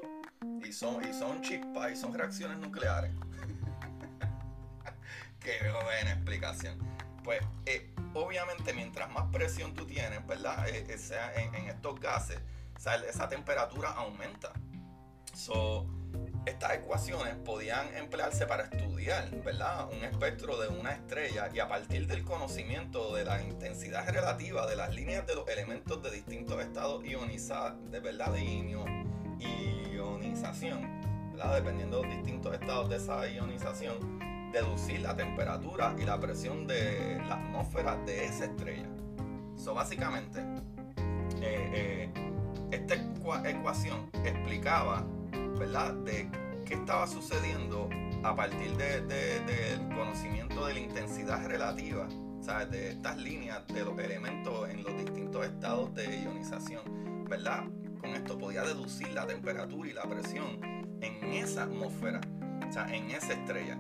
Y 0.65 0.73
son, 0.73 1.09
y 1.09 1.13
son 1.13 1.43
chispas 1.43 1.93
y 1.93 1.97
son 1.97 2.13
reacciones 2.15 2.59
nucleares. 2.59 3.13
Qué 5.41 5.59
buena 5.71 6.13
explicación. 6.13 6.96
Pues 7.27 7.41
eh, 7.67 7.91
obviamente 8.15 8.73
mientras 8.73 9.11
más 9.11 9.25
presión 9.33 9.75
tú 9.75 9.85
tienes, 9.85 10.25
¿verdad? 10.29 10.69
Eh, 10.69 10.87
eh, 10.89 11.51
en, 11.53 11.69
estos 11.69 11.99
gases, 11.99 12.39
esa 12.77 13.29
temperatura 13.29 13.91
aumenta. 13.91 14.53
So, 15.35 15.89
estas 16.47 16.75
ecuaciones 16.75 17.35
podían 17.45 17.93
emplearse 17.97 18.47
para 18.47 18.63
estudiar, 18.63 19.29
¿verdad? 19.43 19.89
Un 19.93 20.05
espectro 20.05 20.57
de 20.57 20.69
una 20.69 20.93
estrella 20.93 21.51
y 21.53 21.59
a 21.59 21.67
partir 21.67 22.07
del 22.07 22.23
conocimiento 22.23 23.17
de 23.17 23.25
la 23.25 23.43
intensidad 23.43 24.09
relativa 24.09 24.65
de 24.69 24.77
las 24.77 24.95
líneas 24.95 25.27
de 25.27 25.35
los 25.35 25.49
elementos 25.49 26.01
de 26.05 26.13
distintos 26.13 26.63
estados 26.63 27.05
ionizados, 27.05 27.91
de 27.91 27.99
verdad, 27.99 28.31
de 28.31 28.45
ionización, 29.91 31.33
¿verdad? 31.33 31.57
Dependiendo 31.57 32.03
de 32.03 32.07
los 32.07 32.17
distintos 32.19 32.55
estados 32.55 32.89
de 32.89 32.97
esa 32.99 33.27
ionización, 33.27 34.36
deducir 34.57 35.01
la 35.01 35.15
temperatura 35.15 35.95
y 35.99 36.05
la 36.05 36.19
presión 36.19 36.67
de 36.67 37.21
la 37.29 37.35
atmósfera 37.35 37.97
de 38.07 38.25
esa 38.25 38.47
estrella. 38.47 38.89
So, 39.57 39.75
básicamente, 39.75 40.41
eh, 41.43 42.11
eh, 42.11 42.11
esta 42.71 42.95
ecuación 43.49 44.11
explicaba 44.25 45.05
¿verdad? 45.59 45.93
De 45.95 46.29
qué 46.65 46.75
estaba 46.75 47.07
sucediendo 47.07 47.89
a 48.23 48.35
partir 48.35 48.77
del 48.77 49.07
de, 49.09 49.79
conocimiento 49.95 50.67
de 50.67 50.75
la 50.75 50.81
intensidad 50.81 51.47
relativa, 51.47 52.09
¿sabes? 52.41 52.71
De 52.71 52.91
estas 52.91 53.17
líneas 53.19 53.67
de 53.69 53.85
los 53.85 53.99
elementos 53.99 54.69
en 54.69 54.83
los 54.83 54.97
distintos 54.97 55.47
estados 55.47 55.95
de 55.95 56.23
ionización, 56.23 57.25
¿verdad? 57.29 57.65
Con 58.01 58.11
esto 58.11 58.39
podía 58.39 58.63
deducir 58.63 59.09
la 59.13 59.27
temperatura 59.27 59.89
y 59.89 59.93
la 59.93 60.05
presión 60.05 60.61
en 61.01 61.25
esa 61.35 61.65
atmósfera, 61.65 62.21
o 62.25 62.89
en 62.91 63.11
esa 63.11 63.33
estrella. 63.33 63.79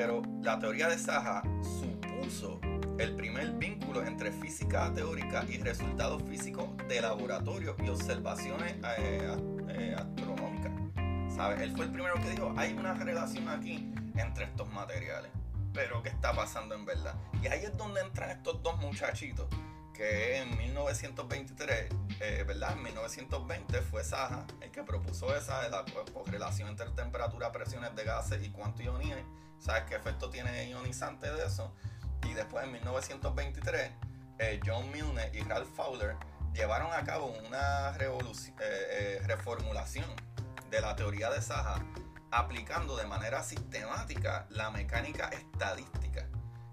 Pero 0.00 0.22
la 0.40 0.58
teoría 0.58 0.88
de 0.88 0.96
Saja 0.96 1.42
supuso 1.62 2.58
el 2.98 3.14
primer 3.16 3.50
vínculo 3.52 4.02
entre 4.02 4.32
física 4.32 4.90
teórica 4.94 5.44
y 5.46 5.58
resultados 5.58 6.22
físicos 6.22 6.70
de 6.88 7.02
laboratorio 7.02 7.76
y 7.84 7.90
observaciones 7.90 8.76
eh, 8.96 9.36
eh, 9.68 9.94
astronómicas. 9.94 10.72
¿Sabes? 11.36 11.60
Él 11.60 11.76
fue 11.76 11.84
el 11.84 11.92
primero 11.92 12.14
que 12.14 12.30
dijo, 12.30 12.50
hay 12.56 12.72
una 12.72 12.94
relación 12.94 13.46
aquí 13.50 13.92
entre 14.16 14.44
estos 14.44 14.72
materiales. 14.72 15.30
Pero 15.74 16.02
¿qué 16.02 16.08
está 16.08 16.32
pasando 16.32 16.74
en 16.74 16.86
verdad? 16.86 17.14
Y 17.42 17.48
ahí 17.48 17.62
es 17.62 17.76
donde 17.76 18.00
entran 18.00 18.30
estos 18.30 18.62
dos 18.62 18.78
muchachitos, 18.78 19.48
que 19.92 20.38
en 20.38 20.56
1923, 20.56 21.88
eh, 22.20 22.44
¿verdad? 22.48 22.72
En 22.72 22.84
1920 22.84 23.82
fue 23.82 24.02
Saja 24.02 24.46
el 24.62 24.70
que 24.70 24.82
propuso 24.82 25.36
esa 25.36 25.60
de 25.60 25.68
la 25.68 25.84
correlación 26.14 26.70
entre 26.70 26.88
temperatura, 26.88 27.52
presiones 27.52 27.94
de 27.94 28.04
gases 28.04 28.42
y 28.42 28.48
cuánto 28.48 28.82
ionizan. 28.82 29.40
¿Sabes 29.60 29.84
qué 29.84 29.94
efecto 29.94 30.30
tiene 30.30 30.68
ionizante 30.68 31.30
de 31.30 31.46
eso? 31.46 31.74
Y 32.24 32.32
después 32.32 32.64
en 32.64 32.72
1923, 32.72 33.90
eh, 34.38 34.60
John 34.64 34.90
Milne 34.90 35.30
y 35.32 35.40
Ralph 35.42 35.68
Fowler 35.76 36.16
llevaron 36.54 36.92
a 36.92 37.04
cabo 37.04 37.26
una 37.46 37.92
reformulación 39.26 40.06
de 40.70 40.80
la 40.80 40.96
teoría 40.96 41.30
de 41.30 41.40
Saja 41.42 41.84
aplicando 42.30 42.96
de 42.96 43.06
manera 43.06 43.42
sistemática 43.42 44.46
la 44.50 44.70
mecánica 44.70 45.28
estadística 45.28 46.26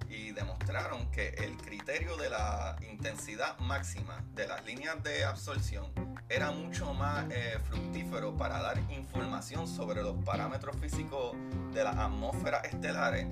y 0.10 0.32
demostraron 0.32 1.10
que 1.12 1.30
el 1.30 1.58
criterio 1.58 2.18
de 2.18 2.30
la 2.30 2.78
intensidad 2.90 3.58
máxima 3.60 4.24
de 4.34 4.48
las 4.48 4.66
líneas 4.66 5.02
de 5.04 5.26
absorción 5.26 5.92
era 6.30 6.52
mucho 6.52 6.94
más 6.94 7.26
eh, 7.30 7.58
fructífero 7.70 8.36
para 8.36 8.62
dar 8.62 8.80
información 8.92 9.68
sobre 9.68 10.02
los 10.02 10.16
parámetros 10.24 10.76
físicos 10.78 11.36
de 11.74 11.84
las 11.84 11.96
atmósferas 11.96 12.66
estelares 12.66 13.28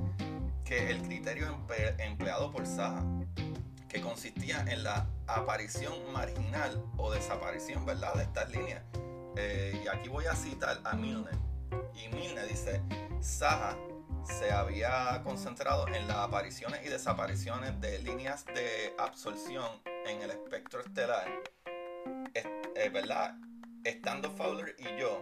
que 0.63 0.89
el 0.89 1.01
criterio 1.01 1.59
empleado 1.99 2.51
por 2.51 2.65
Saha, 2.65 3.03
que 3.87 4.01
consistía 4.01 4.65
en 4.67 4.83
la 4.83 5.07
aparición 5.27 5.93
marginal 6.11 6.83
o 6.97 7.11
desaparición 7.11 7.85
¿verdad? 7.85 8.13
de 8.15 8.23
estas 8.23 8.49
líneas. 8.49 8.81
Eh, 9.37 9.81
y 9.83 9.87
aquí 9.87 10.09
voy 10.09 10.25
a 10.25 10.35
citar 10.35 10.79
a 10.83 10.95
Milner 10.95 11.35
y 11.93 12.13
Milne 12.15 12.45
dice, 12.45 12.81
Saha 13.21 13.77
se 14.25 14.51
había 14.51 15.21
concentrado 15.23 15.87
en 15.87 16.07
las 16.07 16.17
apariciones 16.17 16.85
y 16.85 16.89
desapariciones 16.89 17.79
de 17.81 17.99
líneas 17.99 18.45
de 18.45 18.93
absorción 18.97 19.65
en 20.05 20.21
el 20.21 20.31
espectro 20.31 20.81
estelar. 20.81 21.27
Es, 22.33 22.45
eh, 22.75 22.89
¿Verdad? 22.89 23.35
Estando 23.83 24.31
Fowler 24.31 24.75
y 24.79 24.99
yo 24.99 25.21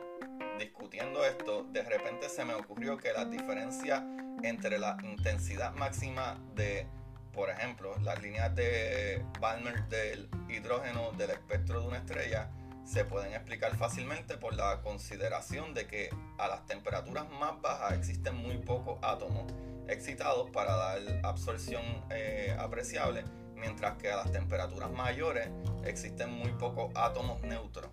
discutiendo 0.58 1.26
esto, 1.26 1.64
de 1.72 1.84
repente 1.84 2.30
se 2.30 2.46
me 2.46 2.54
ocurrió 2.54 2.98
que 2.98 3.12
la 3.12 3.26
diferencia 3.26 4.06
entre 4.44 4.80
la 4.80 4.98
intensidad 5.04 5.74
máxima 5.74 6.40
de, 6.56 6.88
por 7.34 7.50
ejemplo, 7.50 7.96
las 8.00 8.22
líneas 8.22 8.56
de 8.56 9.26
Balmer 9.40 9.84
del 9.88 10.30
hidrógeno 10.50 11.12
del 11.14 11.32
espectro 11.32 11.82
de 11.82 11.88
una 11.88 11.98
estrella 11.98 12.50
se 12.86 13.06
pueden 13.06 13.34
explicar 13.34 13.76
fácilmente 13.76 14.38
por 14.38 14.56
la 14.56 14.82
consideración 14.82 15.74
de 15.74 15.88
que 15.88 16.10
a 16.38 16.48
las 16.48 16.66
temperaturas 16.66 17.30
más 17.40 17.62
bajas 17.62 17.94
existen 17.94 18.36
muy 18.36 18.58
pocos 18.58 19.00
átomos 19.02 19.52
excitados 19.88 20.50
para 20.52 20.76
dar 20.76 21.00
absorción 21.24 21.84
eh, 22.10 22.56
apreciable, 22.60 23.24
mientras 23.56 23.98
que 23.98 24.12
a 24.12 24.18
las 24.18 24.32
temperaturas 24.32 24.92
mayores 24.92 25.50
existen 25.86 26.32
muy 26.32 26.52
pocos 26.52 26.92
átomos 26.96 27.42
neutros 27.42 27.90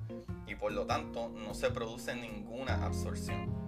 y 0.46 0.54
por 0.54 0.72
lo 0.72 0.86
tanto 0.86 1.28
no 1.28 1.54
se 1.54 1.70
produce 1.70 2.14
ninguna 2.14 2.84
absorción. 2.84 3.60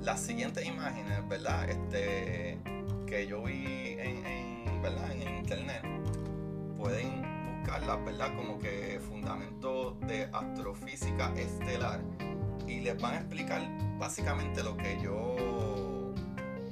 Las 0.00 0.20
siguientes 0.20 0.66
imágenes, 0.66 1.26
¿verdad? 1.28 1.70
Este, 1.70 2.58
que 3.06 3.26
yo 3.26 3.42
vi 3.44 3.96
en, 3.98 4.26
en 4.26 5.36
internet 5.38 5.82
pueden 6.76 7.31
¿verdad? 8.04 8.34
Como 8.36 8.58
que 8.58 9.00
fundamentos 9.00 9.98
de 10.00 10.28
astrofísica 10.32 11.32
estelar 11.36 12.00
y 12.66 12.80
les 12.80 13.00
van 13.00 13.14
a 13.14 13.18
explicar 13.18 13.62
básicamente 13.98 14.62
lo 14.62 14.76
que 14.76 15.00
yo 15.02 16.14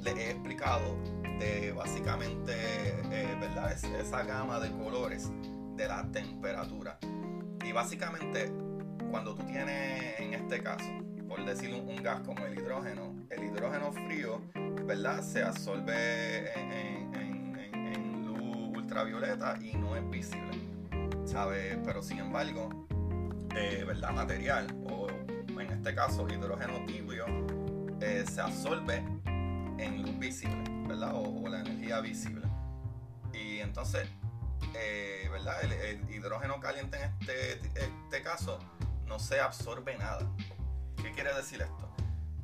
les 0.01 0.15
he 0.15 0.31
explicado 0.31 0.97
de 1.39 1.71
básicamente, 1.71 2.53
eh, 3.11 3.37
¿verdad? 3.39 3.71
esa 3.71 4.23
gama 4.23 4.59
de 4.59 4.71
colores 4.71 5.31
de 5.75 5.87
la 5.87 6.03
temperatura. 6.11 6.97
Y 7.65 7.71
básicamente, 7.71 8.51
cuando 9.09 9.35
tú 9.35 9.43
tienes, 9.43 10.19
en 10.19 10.33
este 10.33 10.61
caso, 10.61 10.85
por 11.27 11.43
decir 11.45 11.73
un, 11.73 12.03
gas 12.03 12.21
como 12.21 12.45
el 12.45 12.57
hidrógeno, 12.57 13.15
el 13.29 13.43
hidrógeno 13.43 13.91
frío, 13.91 14.41
¿verdad? 14.85 15.23
Se 15.23 15.43
absorbe 15.43 16.51
en 16.59 18.25
luz 18.25 18.77
ultravioleta 18.77 19.57
y 19.61 19.75
no 19.75 19.95
es 19.95 20.09
visible. 20.09 20.60
¿Sabe? 21.25 21.79
Pero 21.83 22.01
sin 22.01 22.19
embargo, 22.19 22.87
eh, 23.55 23.83
¿verdad? 23.85 24.11
Material, 24.11 24.67
o 24.89 25.07
en 25.09 25.71
este 25.71 25.93
caso 25.93 26.27
hidrógeno 26.27 26.85
tibio, 26.85 27.25
eh, 27.99 28.25
se 28.29 28.41
absorbe 28.41 28.97
en 29.77 30.01
luz 30.01 30.17
visible, 30.19 30.63
¿verdad? 30.87 31.11
O, 31.13 31.47
la 31.47 31.59
energía 31.61 31.99
visible. 32.01 32.47
Y 33.33 33.59
entonces, 33.59 34.07
eh, 34.75 35.27
¿verdad? 35.31 35.63
El, 35.63 36.09
hidrógeno 36.09 36.59
caliente 36.59 36.97
en 36.97 37.11
este, 37.19 37.53
este 37.75 38.21
caso 38.23 38.59
no 39.05 39.19
se 39.19 39.39
absorbe 39.39 39.97
nada. 39.97 40.29
¿Qué 41.01 41.11
quiere 41.11 41.33
decir 41.33 41.61
esto? 41.61 41.89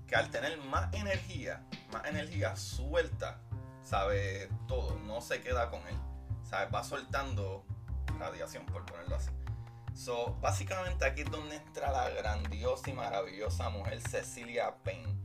Que 0.08 0.16
al 0.16 0.30
tener 0.30 0.58
más 0.64 0.94
energía, 0.94 1.66
más 1.92 2.06
energía 2.06 2.56
suelta, 2.56 3.42
sabe 3.84 4.50
todo, 4.68 4.98
no 5.06 5.22
se 5.22 5.42
queda 5.42 5.70
con 5.70 5.82
él. 5.88 5.98
¿sabe? 6.44 6.70
Va 6.72 6.84
soltando 6.84 7.66
radiación, 8.18 8.66
por 8.66 8.86
ponerlo 8.86 9.16
así. 9.16 9.32
So, 9.94 10.36
básicamente 10.42 11.06
aquí 11.06 11.22
es 11.22 11.32
donde 11.32 11.56
entra 11.56 11.92
la 11.92 12.10
grandiosa 12.10 12.90
y 12.90 12.94
maravillosa 12.94 13.70
mujer 13.70 14.00
Cecilia 14.02 14.76
Payne. 14.84 15.22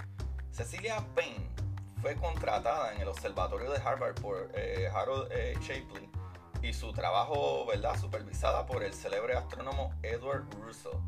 Cecilia 0.51 1.05
Payne 1.15 1.47
fue 2.01 2.17
contratada 2.17 2.95
en 2.95 3.01
el 3.03 3.09
observatorio 3.09 3.71
de 3.71 3.79
Harvard 3.79 4.15
por 4.15 4.51
eh, 4.55 4.89
Harold 4.93 5.29
eh, 5.31 5.55
Shapley 5.61 6.11
y 6.63 6.73
su 6.73 6.93
trabajo, 6.93 7.67
¿verdad?, 7.67 7.99
supervisada 8.01 8.65
por 8.67 8.83
el 8.83 8.95
célebre 8.95 9.35
astrónomo 9.35 9.95
Edward 10.03 10.45
Russell. 10.61 10.99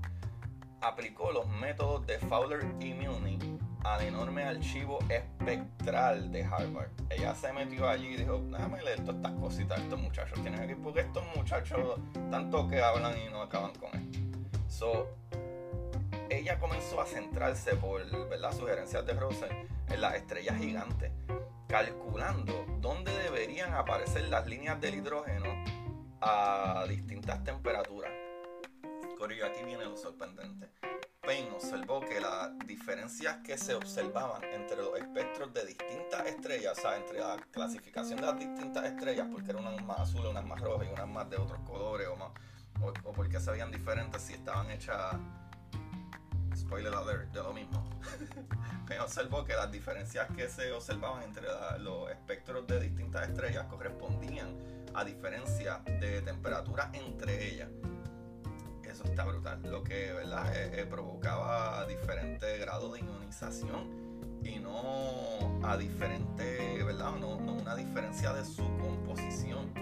Aplicó 0.81 1.33
los 1.33 1.47
métodos 1.49 2.07
de 2.07 2.19
Fowler 2.19 2.67
y 2.81 2.93
Milne 2.93 3.39
al 3.85 4.03
enorme 4.03 4.45
archivo 4.45 4.99
espectral 5.09 6.33
de 6.33 6.43
Harvard. 6.43 6.91
Ella 7.11 7.35
se 7.35 7.53
metió 7.53 7.89
allí 7.89 8.09
y 8.09 8.17
dijo, 8.17 8.39
déjame 8.51 8.83
leer 8.83 9.01
todas 9.01 9.17
estas 9.17 9.33
cositas 9.33 9.81
estos 9.81 10.01
muchachos 10.01 10.41
tienen 10.43 10.61
aquí, 10.61 10.75
porque 10.75 11.01
estos 11.01 11.25
muchachos 11.37 12.01
tanto 12.31 12.69
que 12.69 12.83
hablan 12.83 13.17
y 13.19 13.31
no 13.31 13.43
acaban 13.43 13.73
con 13.75 13.95
esto. 13.95 14.19
So, 14.69 15.09
ella 16.31 16.59
comenzó 16.59 17.01
a 17.01 17.07
centrarse 17.07 17.77
por 17.77 18.01
las 18.39 18.57
sugerencias 18.57 19.07
de 19.07 19.13
Russell 19.13 19.53
en 19.89 20.01
las 20.01 20.15
estrellas 20.15 20.57
gigantes, 20.59 21.13
calculando 21.69 22.65
dónde 22.81 23.17
deberían 23.19 23.75
aparecer 23.75 24.29
las 24.29 24.47
líneas 24.47 24.81
del 24.81 24.95
hidrógeno 24.97 25.65
a 26.21 26.87
distintas 26.89 27.45
temperaturas. 27.45 28.11
Corillo, 29.19 29.47
aquí 29.47 29.63
viene 29.65 29.85
lo 29.85 29.97
sorprendente. 29.97 30.71
Payne 31.25 31.51
observó 31.53 32.01
que 32.01 32.21
las 32.21 32.51
diferencias 32.67 33.39
que 33.39 33.57
se 33.57 33.75
observaban 33.75 34.45
entre 34.45 34.77
los 34.77 34.99
espectros 34.99 35.55
de 35.55 35.65
distintas 35.65 36.27
estrellas, 36.27 36.77
o 36.77 36.81
sea, 36.83 36.97
entre 36.97 37.19
la 37.21 37.37
clasificación 37.51 38.21
de 38.21 38.27
las 38.27 38.39
distintas 38.39 38.85
estrellas, 38.85 39.27
porque 39.33 39.51
eran 39.51 39.67
unas 39.67 39.85
más 39.85 40.01
azules, 40.01 40.27
unas 40.31 40.45
más 40.45 40.61
rojas 40.61 40.87
y 40.89 40.93
unas 40.93 41.09
más 41.09 41.31
de 41.31 41.37
otros 41.37 41.61
colores, 41.61 42.09
o, 42.09 42.17
más, 42.17 42.31
o, 43.05 43.13
porque 43.13 43.41
se 43.41 43.51
veían 43.51 43.71
diferentes 43.71 44.21
si 44.21 44.35
estaban 44.35 44.71
hechas, 44.71 45.17
spoiler 46.55 46.95
alert, 46.95 47.33
de 47.33 47.43
lo 47.43 47.55
mismo. 47.55 47.89
Payne 48.87 49.03
observó 49.03 49.45
que 49.45 49.55
las 49.55 49.73
diferencias 49.73 50.29
que 50.37 50.49
se 50.49 50.73
observaban 50.73 51.23
entre 51.23 51.47
los 51.79 52.11
espectros 52.11 52.67
de 52.67 52.81
distintas 52.81 53.31
estrellas 53.31 53.67
correspondían 53.71 54.59
a 54.93 55.05
diferencias 55.05 55.83
de 55.87 56.21
temperatura 56.21 56.91
entre 56.93 57.49
ellas 57.49 57.69
está 59.05 59.25
brutal. 59.25 59.61
Lo 59.65 59.83
que 59.83 60.13
¿verdad? 60.13 60.55
Eh, 60.55 60.81
eh, 60.81 60.87
provocaba 60.87 61.87
diferentes 61.87 62.61
grados 62.61 62.93
de 62.93 63.01
ionización 63.01 64.05
y 64.43 64.59
no 64.59 65.61
a 65.67 65.77
diferente, 65.77 66.83
¿verdad? 66.85 67.13
No, 67.21 67.41
no 67.41 67.55
una 67.55 67.75
diferencia 67.77 68.33
de 68.33 68.45
su 68.45 68.63
composición. 68.79 69.73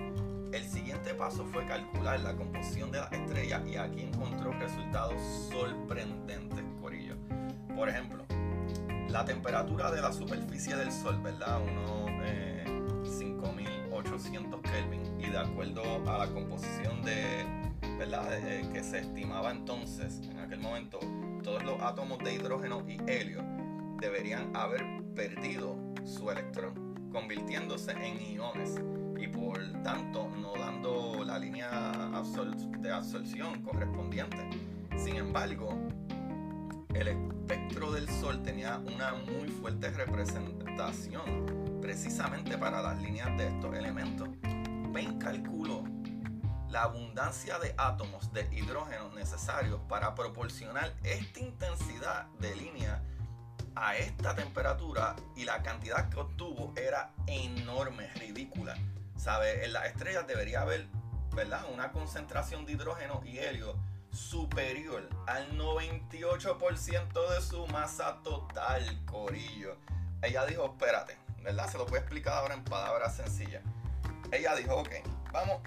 El 0.52 0.64
siguiente 0.68 1.14
paso 1.14 1.44
fue 1.46 1.66
calcular 1.66 2.20
la 2.20 2.34
composición 2.34 2.90
de 2.90 2.98
las 2.98 3.12
estrellas 3.12 3.62
y 3.66 3.76
aquí 3.76 4.02
encontró 4.02 4.52
resultados 4.52 5.20
sorprendentes, 5.50 6.62
Corillo. 6.80 7.16
Por 7.74 7.88
ejemplo, 7.88 8.24
la 9.08 9.24
temperatura 9.24 9.90
de 9.90 10.02
la 10.02 10.12
superficie 10.12 10.76
del 10.76 10.92
Sol, 10.92 11.20
¿verdad? 11.22 11.60
Unos 11.62 12.10
eh, 12.24 12.64
5800 13.04 14.60
Kelvin 14.60 15.20
y 15.20 15.30
de 15.30 15.38
acuerdo 15.38 15.82
a 16.06 16.18
la 16.18 16.26
composición 16.26 17.02
de 17.02 17.61
eh, 18.04 18.68
que 18.72 18.82
se 18.82 18.98
estimaba 18.98 19.52
entonces, 19.52 20.20
en 20.28 20.40
aquel 20.40 20.58
momento, 20.58 20.98
todos 21.44 21.62
los 21.62 21.80
átomos 21.80 22.18
de 22.18 22.34
hidrógeno 22.34 22.82
y 22.88 22.98
helio 23.08 23.44
deberían 24.00 24.54
haber 24.56 24.84
perdido 25.14 25.76
su 26.04 26.28
electrón, 26.28 27.10
convirtiéndose 27.12 27.92
en 27.92 28.20
iones 28.20 28.74
y 29.16 29.28
por 29.28 29.56
tanto 29.84 30.28
no 30.40 30.52
dando 30.58 31.22
la 31.24 31.38
línea 31.38 31.92
de 32.80 32.90
absorción 32.90 33.62
correspondiente. 33.62 34.50
Sin 34.96 35.14
embargo, 35.14 35.78
el 36.94 37.06
espectro 37.06 37.92
del 37.92 38.08
Sol 38.08 38.42
tenía 38.42 38.78
una 38.78 39.14
muy 39.14 39.48
fuerte 39.48 39.90
representación 39.90 41.78
precisamente 41.80 42.58
para 42.58 42.82
las 42.82 43.00
líneas 43.00 43.28
de 43.38 43.46
estos 43.46 43.76
elementos. 43.76 44.28
Ven 44.92 45.18
calculo 45.18 45.81
la 46.72 46.84
abundancia 46.84 47.58
de 47.58 47.74
átomos 47.76 48.32
de 48.32 48.48
hidrógeno 48.50 49.10
necesarios 49.10 49.78
para 49.88 50.14
proporcionar 50.14 50.94
esta 51.04 51.40
intensidad 51.40 52.26
de 52.40 52.56
línea 52.56 53.02
a 53.74 53.96
esta 53.96 54.34
temperatura 54.34 55.14
y 55.36 55.44
la 55.44 55.62
cantidad 55.62 56.08
que 56.08 56.18
obtuvo 56.18 56.72
era 56.76 57.12
enorme, 57.26 58.08
ridícula. 58.14 58.74
¿Sabe? 59.18 59.64
En 59.64 59.74
las 59.74 59.86
estrellas 59.86 60.26
debería 60.26 60.62
haber 60.62 60.88
¿verdad? 61.34 61.64
Una 61.72 61.92
concentración 61.92 62.66
de 62.66 62.72
hidrógeno 62.72 63.22
y 63.24 63.38
helio 63.38 63.76
superior 64.12 65.08
al 65.26 65.56
98% 65.58 67.34
de 67.34 67.40
su 67.40 67.66
masa 67.68 68.18
total, 68.22 69.04
Corillo. 69.06 69.76
Ella 70.20 70.44
dijo, 70.44 70.66
espérate, 70.66 71.16
¿verdad? 71.42 71.70
Se 71.70 71.78
lo 71.78 71.86
voy 71.86 71.96
a 71.96 72.00
explicar 72.00 72.34
ahora 72.34 72.54
en 72.54 72.64
palabras 72.64 73.16
sencillas. 73.16 73.62
Ella 74.30 74.54
dijo, 74.54 74.76
ok, 74.76 74.90
vamos 75.32 75.62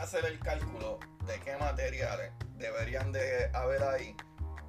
hacer 0.00 0.24
el 0.24 0.38
cálculo 0.38 0.98
de 1.26 1.38
qué 1.40 1.56
materiales 1.58 2.32
deberían 2.56 3.12
de 3.12 3.50
haber 3.52 3.82
ahí 3.82 4.16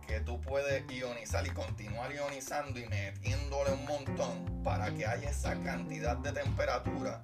que 0.06 0.20
tú 0.20 0.41
puedes 0.41 0.84
ionizar 0.91 1.48
y 1.48 1.52
continuar 1.52 2.12
ionizando 2.12 2.78
y 2.80 2.86
metiéndole 2.88 3.72
un 3.72 3.86
montón 3.86 4.62
para 4.62 4.94
que 4.94 5.06
haya 5.06 5.30
esa 5.30 5.56
cantidad 5.63 6.17
de 6.17 6.34
temperatura, 6.34 7.22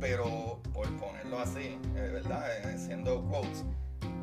pero 0.00 0.62
por 0.72 0.88
ponerlo 0.96 1.40
así, 1.40 1.78
eh, 1.94 2.10
¿verdad? 2.10 2.70
Eh, 2.70 2.78
siendo 2.78 3.22
quotes, 3.26 3.64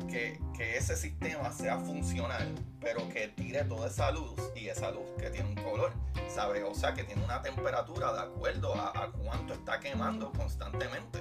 que, 0.08 0.40
que, 0.56 0.76
ese 0.76 0.96
sistema 0.96 1.52
sea 1.52 1.78
funcional, 1.78 2.52
pero 2.80 3.08
que 3.10 3.28
tire 3.28 3.62
toda 3.62 3.86
esa 3.86 4.10
luz 4.10 4.34
y 4.56 4.66
esa 4.66 4.90
luz 4.90 5.08
que 5.20 5.30
tiene 5.30 5.50
un 5.50 5.54
color, 5.54 5.92
¿sabes? 6.28 6.64
O 6.68 6.74
sea, 6.74 6.94
que 6.94 7.04
tiene 7.04 7.22
una 7.22 7.40
temperatura 7.42 8.12
de 8.12 8.20
acuerdo 8.22 8.74
a, 8.74 8.88
a 8.88 9.12
cuánto 9.12 9.54
está 9.54 9.78
quemando 9.78 10.32
constantemente, 10.32 11.20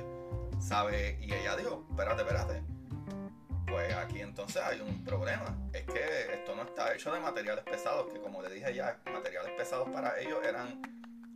¿sabes? 0.59 1.19
Y 1.21 1.33
ella 1.33 1.55
dijo, 1.55 1.85
espérate, 1.89 2.21
espérate 2.21 2.79
pues 3.69 3.93
aquí 3.95 4.19
entonces 4.21 4.61
hay 4.63 4.81
un 4.81 5.03
problema. 5.03 5.55
Es 5.73 5.85
que 5.85 6.33
esto 6.33 6.55
no 6.55 6.63
está 6.63 6.93
hecho 6.93 7.13
de 7.13 7.19
materiales 7.19 7.63
pesados, 7.63 8.11
que 8.11 8.19
como 8.19 8.41
le 8.41 8.49
dije 8.49 8.73
ya, 8.73 8.99
materiales 9.05 9.51
pesados 9.51 9.89
para 9.89 10.19
ellos 10.19 10.39
eran 10.43 10.81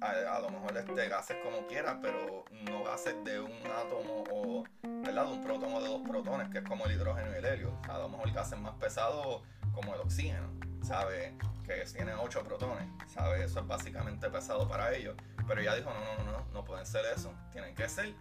a, 0.01 0.39
lo 0.39 0.49
mejor 0.49 0.75
este, 0.75 1.07
gases 1.07 1.38
como 1.43 1.65
quiera, 1.67 1.99
pero 2.01 2.43
no 2.69 2.83
gases 2.83 3.15
de 3.23 3.39
un 3.39 3.53
átomo 3.67 4.23
o 4.31 4.63
¿verdad? 4.81 5.25
de 5.27 5.31
un 5.31 5.41
protón 5.41 5.73
o 5.73 5.81
de 5.81 5.88
dos 5.88 6.01
protones, 6.01 6.49
que 6.49 6.57
es 6.57 6.63
como 6.65 6.86
el 6.86 6.93
hidrógeno 6.93 7.31
y 7.31 7.36
el 7.36 7.45
helio. 7.45 7.79
A 7.88 7.97
lo 7.99 8.09
mejor 8.09 8.31
gases 8.33 8.59
más 8.59 8.73
pesados 8.75 9.43
como 9.73 9.93
el 9.95 10.01
oxígeno, 10.01 10.49
¿sabe? 10.81 11.38
Que 11.65 11.86
tiene 11.86 12.13
ocho 12.15 12.43
protones, 12.43 12.89
¿sabe? 13.07 13.45
Eso 13.45 13.62
es 13.62 13.67
básicamente 13.67 14.29
pesado 14.29 14.67
para 14.67 14.93
ellos. 14.93 15.15
Pero 15.47 15.62
ella 15.62 15.75
dijo, 15.75 15.89
no, 15.89 15.99
no, 15.99 16.23
no, 16.25 16.31
no, 16.39 16.45
no 16.51 16.65
pueden 16.65 16.86
ser 16.86 17.05
eso. 17.15 17.33
Tienen 17.51 17.73
que 17.75 17.88
ser 17.88 18.13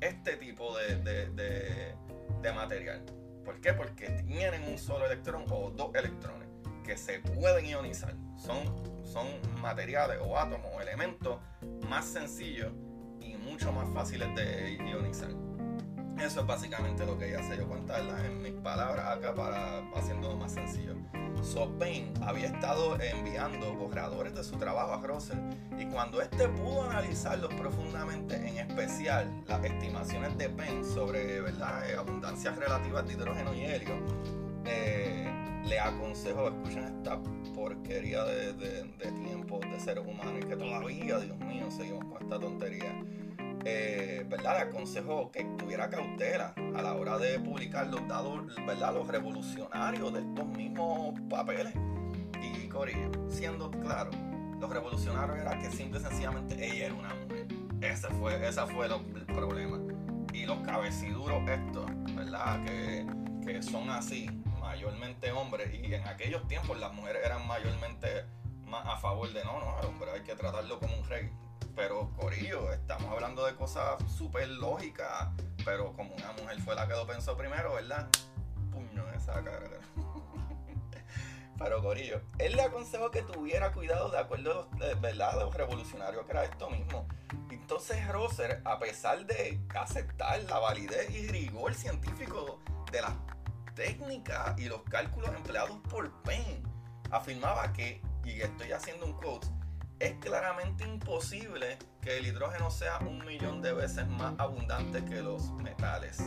este 0.00 0.36
tipo 0.36 0.76
de, 0.76 0.96
de, 0.96 1.94
de 2.42 2.52
material. 2.52 3.04
¿Por 3.44 3.60
qué? 3.60 3.72
Porque 3.72 4.10
tienen 4.26 4.64
un 4.64 4.78
solo 4.78 5.06
electrón 5.06 5.44
o 5.50 5.70
dos 5.70 5.94
electrones 5.94 6.48
que 6.84 6.96
se 6.96 7.20
pueden 7.20 7.66
ionizar. 7.66 8.14
Son, 8.36 9.04
son 9.04 9.26
materiales 9.60 10.18
o 10.20 10.38
átomos 10.38 10.70
o 10.74 10.80
elementos 10.80 11.40
más 11.88 12.04
sencillos 12.04 12.72
y 13.20 13.36
mucho 13.36 13.72
más 13.72 13.88
fáciles 13.92 14.28
de 14.34 14.78
ionizar. 14.88 15.45
Eso 16.20 16.40
es 16.40 16.46
básicamente 16.46 17.04
lo 17.04 17.18
que 17.18 17.28
ella 17.28 17.40
hace. 17.40 17.56
Yo 17.56 17.68
contarlas 17.68 18.24
en 18.24 18.42
mis 18.42 18.52
palabras 18.52 19.18
acá 19.18 19.34
para 19.34 19.78
haciéndolo 19.94 20.36
más 20.36 20.52
sencillo. 20.52 20.94
So 21.42 21.70
había 22.22 22.46
estado 22.46 22.98
enviando 23.00 23.74
borradores 23.74 24.34
de 24.34 24.42
su 24.42 24.56
trabajo 24.56 24.94
a 24.94 25.06
Russell 25.06 25.38
y 25.78 25.84
cuando 25.86 26.20
este 26.20 26.48
pudo 26.48 26.90
analizarlos 26.90 27.52
profundamente, 27.54 28.36
en 28.36 28.58
especial 28.58 29.44
las 29.46 29.62
estimaciones 29.64 30.36
de 30.38 30.48
Payne 30.48 30.84
sobre 30.84 31.40
¿verdad? 31.42 31.88
Eh, 31.88 31.96
abundancias 31.96 32.56
relativas 32.56 33.06
de 33.06 33.12
hidrógeno 33.12 33.54
y 33.54 33.64
helio, 33.64 33.94
eh, 34.64 35.30
le 35.64 35.78
aconsejó, 35.78 36.48
escuchen 36.48 36.84
esta 36.84 37.20
porquería 37.54 38.24
de, 38.24 38.52
de, 38.54 38.82
de 38.84 39.12
tiempos 39.12 39.60
de 39.60 39.78
seres 39.78 40.04
humanos 40.06 40.40
y 40.42 40.46
que 40.46 40.56
todavía, 40.56 41.18
Dios 41.20 41.38
mío, 41.38 41.70
seguimos 41.70 42.04
con 42.06 42.22
esta 42.22 42.40
tontería 42.40 42.92
eh, 43.68 44.24
¿verdad? 44.28 44.58
Aconsejó 44.58 45.32
que 45.32 45.42
tuviera 45.58 45.90
cautela 45.90 46.54
a 46.76 46.82
la 46.82 46.94
hora 46.94 47.18
de 47.18 47.40
publicar 47.40 47.88
los 47.88 48.06
dados, 48.06 48.46
¿verdad? 48.64 48.94
Los 48.94 49.08
revolucionarios 49.08 50.12
de 50.12 50.20
estos 50.20 50.46
mismos 50.46 51.20
papeles. 51.28 51.74
Y 52.40 52.68
Corillo, 52.68 53.10
siendo 53.28 53.68
claro, 53.72 54.12
los 54.60 54.70
revolucionarios 54.70 55.38
era 55.38 55.58
que 55.58 55.68
simple 55.72 55.98
y 55.98 56.02
sencillamente 56.02 56.54
ella 56.54 56.86
era 56.86 56.94
una 56.94 57.14
mujer. 57.14 57.48
Ese 57.80 58.06
fue, 58.08 58.48
ese 58.48 58.64
fue 58.66 58.86
el 58.86 59.26
problema. 59.26 59.78
Y 60.32 60.46
los 60.46 60.58
cabeciduros 60.60 61.42
estos, 61.48 61.86
¿verdad? 62.14 62.64
Que, 62.64 63.04
que 63.44 63.62
son 63.64 63.90
así, 63.90 64.30
mayormente 64.60 65.32
hombres. 65.32 65.74
Y 65.74 65.92
en 65.92 66.06
aquellos 66.06 66.46
tiempos 66.46 66.78
las 66.78 66.92
mujeres 66.92 67.20
eran 67.24 67.44
mayormente 67.48 68.26
más 68.64 68.86
a 68.86 68.96
favor 68.98 69.32
de 69.32 69.44
no, 69.44 69.58
no, 69.58 69.88
hombre 69.88 70.10
hay 70.12 70.22
que 70.22 70.34
tratarlo 70.34 70.78
como 70.78 70.96
un 70.98 71.04
rey 71.08 71.30
pero, 71.76 72.10
Corillo, 72.16 72.72
estamos 72.72 73.12
hablando 73.12 73.44
de 73.44 73.54
cosas 73.54 74.02
súper 74.10 74.48
lógicas. 74.48 75.28
Pero 75.64 75.92
como 75.92 76.14
una 76.14 76.32
mujer 76.32 76.60
fue 76.62 76.74
la 76.74 76.88
que 76.88 76.94
lo 76.94 77.06
pensó 77.06 77.36
primero, 77.36 77.74
¿verdad? 77.74 78.08
Puño 78.72 79.06
en 79.08 79.14
esa 79.14 79.34
cara. 79.44 79.60
Pero 81.58 81.82
Corillo, 81.82 82.22
él 82.38 82.56
le 82.56 82.62
aconsejó 82.62 83.10
que 83.10 83.22
tuviera 83.22 83.72
cuidado 83.72 84.10
de 84.10 84.18
acuerdo 84.18 84.50
a 84.50 84.54
los, 84.54 85.00
¿verdad? 85.00 85.38
los 85.40 85.54
revolucionarios 85.54 86.24
que 86.24 86.32
era 86.32 86.44
esto 86.44 86.70
mismo. 86.70 87.06
Entonces 87.50 88.06
Rosser, 88.08 88.62
a 88.64 88.78
pesar 88.78 89.26
de 89.26 89.60
aceptar 89.74 90.42
la 90.44 90.58
validez 90.58 91.10
y 91.10 91.28
rigor 91.28 91.74
científico 91.74 92.60
de 92.92 93.02
las 93.02 93.12
técnicas 93.74 94.58
y 94.58 94.66
los 94.66 94.82
cálculos 94.82 95.30
empleados 95.34 95.78
por 95.90 96.10
Payne, 96.22 96.62
afirmaba 97.10 97.72
que, 97.72 98.00
y 98.24 98.40
estoy 98.40 98.72
haciendo 98.72 99.06
un 99.06 99.14
quote, 99.14 99.46
es 99.98 100.14
claramente 100.18 100.84
imposible 100.84 101.78
que 102.02 102.18
el 102.18 102.26
hidrógeno 102.26 102.70
sea 102.70 102.98
un 102.98 103.24
millón 103.24 103.62
de 103.62 103.72
veces 103.72 104.06
más 104.08 104.34
abundante 104.38 105.04
que 105.04 105.22
los 105.22 105.52
metales. 105.54 106.22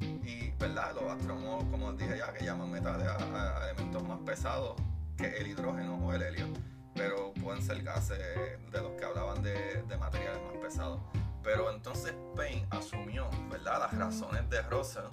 Y, 0.00 0.50
¿verdad? 0.58 0.94
Los 0.94 1.10
astrónomos, 1.10 1.64
como 1.64 1.92
dije 1.94 2.18
ya, 2.18 2.32
que 2.32 2.44
llaman 2.44 2.70
metales 2.70 3.08
a, 3.08 3.70
elementos 3.70 4.02
más 4.06 4.18
pesados 4.20 4.80
que 5.16 5.38
el 5.38 5.48
hidrógeno 5.48 5.96
o 5.96 6.12
el 6.12 6.22
helio. 6.22 6.46
Pero 6.94 7.32
pueden 7.34 7.62
ser 7.62 7.82
gases 7.82 8.18
de 8.18 8.80
los 8.82 8.92
que 8.92 9.04
hablaban 9.04 9.42
de, 9.42 9.84
materiales 9.98 10.42
más 10.42 10.56
pesados. 10.60 11.00
Pero 11.42 11.70
entonces 11.72 12.14
Payne 12.36 12.66
asumió, 12.70 13.30
¿verdad? 13.50 13.80
Las 13.80 13.98
razones 13.98 14.48
de 14.50 14.60
Russell, 14.62 15.06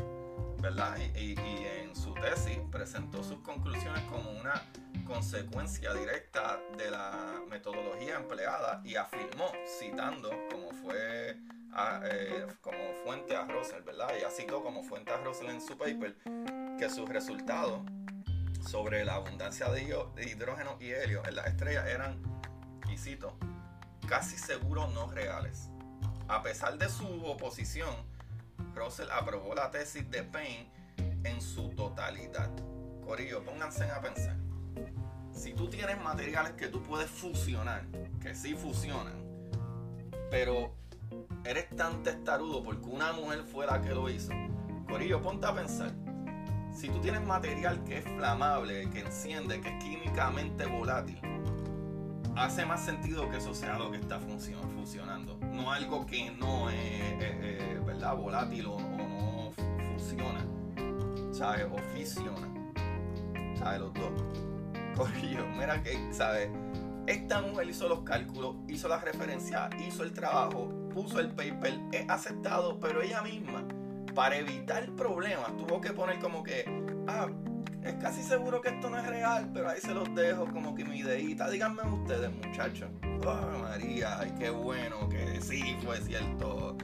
¿verdad? 0.60 0.98
y 1.16 1.36
en 1.82 1.96
su 1.96 2.14
tesis 2.16 2.60
presentó 2.70 3.24
sus 3.24 3.40
conclusiones 3.40 4.04
como 4.12 4.30
una 4.32 4.62
consecuencia 5.08 5.94
directa 5.94 6.60
de 6.78 6.92
la 6.92 7.42
metodología 7.50 8.18
empleada 8.18 8.82
y 8.84 8.96
afirmó, 8.96 9.52
citando 9.80 10.30
como 10.52 10.72
fue 10.72 11.38
eh, 12.04 12.48
como 12.62 12.78
fuente 13.04 13.36
a 13.36 13.46
Russell, 13.46 13.84
¿verdad? 13.84 14.10
Y 14.18 14.32
citó 14.32 14.62
como 14.62 14.84
fuente 14.84 15.12
a 15.12 15.18
Russell 15.18 15.50
en 15.50 15.62
su 15.62 15.78
paper 15.78 16.18
que 16.78 16.90
sus 16.90 17.08
resultados 17.08 17.82
sobre 18.68 19.06
la 19.06 19.16
abundancia 19.16 19.70
de, 19.70 19.84
hidrógeno 19.84 20.78
y 20.80 20.92
helio 20.92 21.24
en 21.26 21.36
las 21.36 21.48
estrellas 21.48 21.88
eran, 21.88 22.22
y 22.92 22.98
cito, 22.98 23.38
casi 24.08 24.38
seguros 24.38 24.94
no 24.94 25.10
reales. 25.10 25.70
A 26.28 26.44
pesar 26.44 26.78
de 26.78 26.90
su 26.90 27.26
oposición, 27.26 27.96
Russell 28.76 29.10
aprobó 29.12 29.56
la 29.56 29.72
tesis 29.72 30.10
de 30.12 30.24
Payne 30.24 30.70
en 31.24 31.42
su 31.42 31.70
totalidad. 31.70 32.52
Corillo, 33.06 33.44
pónganse 33.44 33.90
a 33.90 34.02
pensar 34.02 34.47
si 35.38 35.54
tú 35.54 35.70
tienes 35.70 36.02
materiales 36.02 36.54
que 36.54 36.68
tú 36.68 36.82
puedes 36.82 37.10
fusionar, 37.10 37.86
que 38.20 38.34
sí 38.34 38.56
funcionan, 38.56 39.14
pero 40.32 40.74
eres 41.46 41.70
tan 41.76 42.02
testarudo 42.02 42.64
porque 42.64 42.86
una 42.86 43.14
mujer 43.14 43.44
fue 43.44 43.68
la 43.68 43.82
que 43.82 43.90
lo 43.90 44.10
hizo, 44.10 44.34
Corillo, 44.90 45.22
ponte 45.22 45.46
a 45.46 45.54
pensar. 45.54 45.94
Si 46.74 46.90
tú 46.90 47.00
tienes 47.00 47.22
material 47.22 47.84
que 47.84 48.00
es 48.00 48.04
flamable, 48.04 48.90
que 48.90 49.02
enciende, 49.02 49.62
que 49.62 49.70
es 49.70 49.84
químicamente 49.84 50.66
volátil, 50.66 51.20
hace 52.36 52.66
más 52.66 52.84
sentido 52.84 53.30
que 53.30 53.38
eso 53.38 53.54
sea 53.54 53.78
lo 53.78 53.92
que 53.92 53.98
está 53.98 54.20
funcionando. 54.20 55.38
No 55.42 55.72
algo 55.72 56.06
que 56.06 56.32
no 56.32 56.70
es, 56.70 57.86
¿verdad? 57.86 58.16
volátil 58.16 58.68
o, 58.68 58.80
no 58.80 59.52
funciona. 59.88 60.46
¿Sabes? 61.32 61.68
O 61.72 61.78
fisiona. 61.96 62.48
¿Sabes? 63.56 63.80
Los 63.80 63.94
dos 63.94 64.12
mira 65.58 65.82
que, 65.84 65.98
¿sabes? 66.12 66.50
Esta 67.06 67.42
mujer 67.42 67.70
hizo 67.70 67.88
los 67.88 68.02
cálculos, 68.02 68.56
hizo 68.68 68.88
la 68.88 69.00
referencia, 69.00 69.70
hizo 69.88 70.04
el 70.04 70.12
trabajo, 70.12 70.70
puso 70.94 71.20
el 71.20 71.30
paper, 71.30 71.80
es 71.92 72.10
aceptado, 72.10 72.80
pero 72.80 73.02
ella 73.02 73.22
misma, 73.22 73.64
para 74.14 74.38
evitar 74.38 74.86
problemas, 74.96 75.56
tuvo 75.56 75.80
que 75.80 75.92
poner 75.92 76.20
como 76.20 76.44
que, 76.44 76.66
ah, 77.08 77.28
es 77.84 77.94
casi 77.96 78.22
seguro 78.22 78.60
que 78.60 78.70
esto 78.70 78.90
no 78.90 78.98
es 78.98 79.08
real, 79.08 79.50
pero 79.54 79.70
ahí 79.70 79.80
se 79.80 79.94
los 79.94 80.14
dejo 80.14 80.46
como 80.48 80.76
que 80.76 80.84
mi 80.84 81.00
ideita. 81.00 81.50
Díganme 81.50 81.84
ustedes, 81.84 82.30
muchachos. 82.46 82.90
Oh, 83.26 83.60
María, 83.62 84.20
ay, 84.20 84.34
qué 84.38 84.50
bueno 84.50 85.08
que 85.08 85.40
sí 85.42 85.78
fue 85.86 85.98
cierto. 86.02 86.76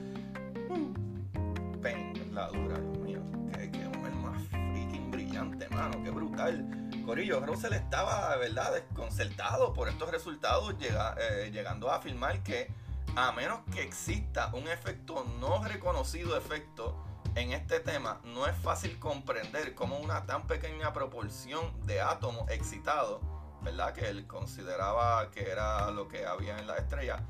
Ven, 1.82 2.14
la 2.32 2.48
dura, 2.48 2.80
Dios 2.80 2.98
mío. 3.00 3.20
Qué, 3.52 3.70
qué 3.72 3.90
mujer 3.90 4.14
más 4.14 4.42
freaking 4.48 5.12
brillante, 5.12 5.68
mano. 5.70 6.02
Qué 6.02 6.10
brutal. 6.10 6.83
Corillo, 7.06 7.40
Russell 7.46 7.74
estaba, 7.74 8.36
¿verdad?, 8.38 8.74
desconcertado 8.74 9.74
por 9.74 9.90
estos 9.90 10.10
resultados, 10.10 10.74
eh, 10.80 11.50
llegando 11.52 11.92
a 11.92 11.98
afirmar 11.98 12.42
que 12.44 12.72
a 13.16 13.32
menos 13.32 13.60
que 13.72 13.84
exista 13.84 14.50
un 14.54 14.68
efecto 14.68 15.24
no 15.40 15.64
reconocido 15.64 16.36
efecto 16.36 16.98
En 17.36 17.52
este 17.52 17.80
tema 17.80 18.20
no 18.24 18.46
es 18.46 18.56
fácil 18.56 19.00
comprender 19.00 19.74
cómo 19.74 19.98
una 19.98 20.26
tan 20.26 20.46
pequeña 20.46 20.94
proporción 20.94 21.74
de 21.88 22.00
átomos 22.00 22.48
excitados, 22.52 23.22
¿verdad? 23.64 23.94
Que 23.94 24.08
él 24.08 24.28
consideraba 24.28 25.32
que 25.32 25.50
era 25.50 25.90
lo 25.90 26.08
que 26.08 26.28
había 26.28 26.60
en 26.60 26.68
la 26.68 26.78
estrella, 26.78 27.24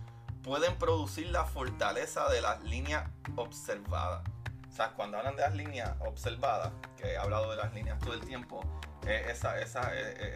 pueden 0.43 0.75
producir 0.77 1.27
la 1.27 1.45
fortaleza 1.45 2.27
de 2.29 2.41
las 2.41 2.61
líneas 2.63 3.09
observadas. 3.37 4.23
O 4.69 4.75
sea, 4.75 4.91
cuando 4.91 5.17
hablan 5.17 5.37
de 5.37 5.43
las 5.43 5.55
líneas 5.55 5.95
observadas, 6.01 6.73
que 6.97 7.13
he 7.13 7.17
hablado 7.17 7.51
de 7.51 7.57
las 7.57 7.73
líneas 7.73 7.97
todo 7.99 8.13
el 8.13 8.21
tiempo, 8.25 8.61
esa, 9.07 9.59
esa, 9.59 9.91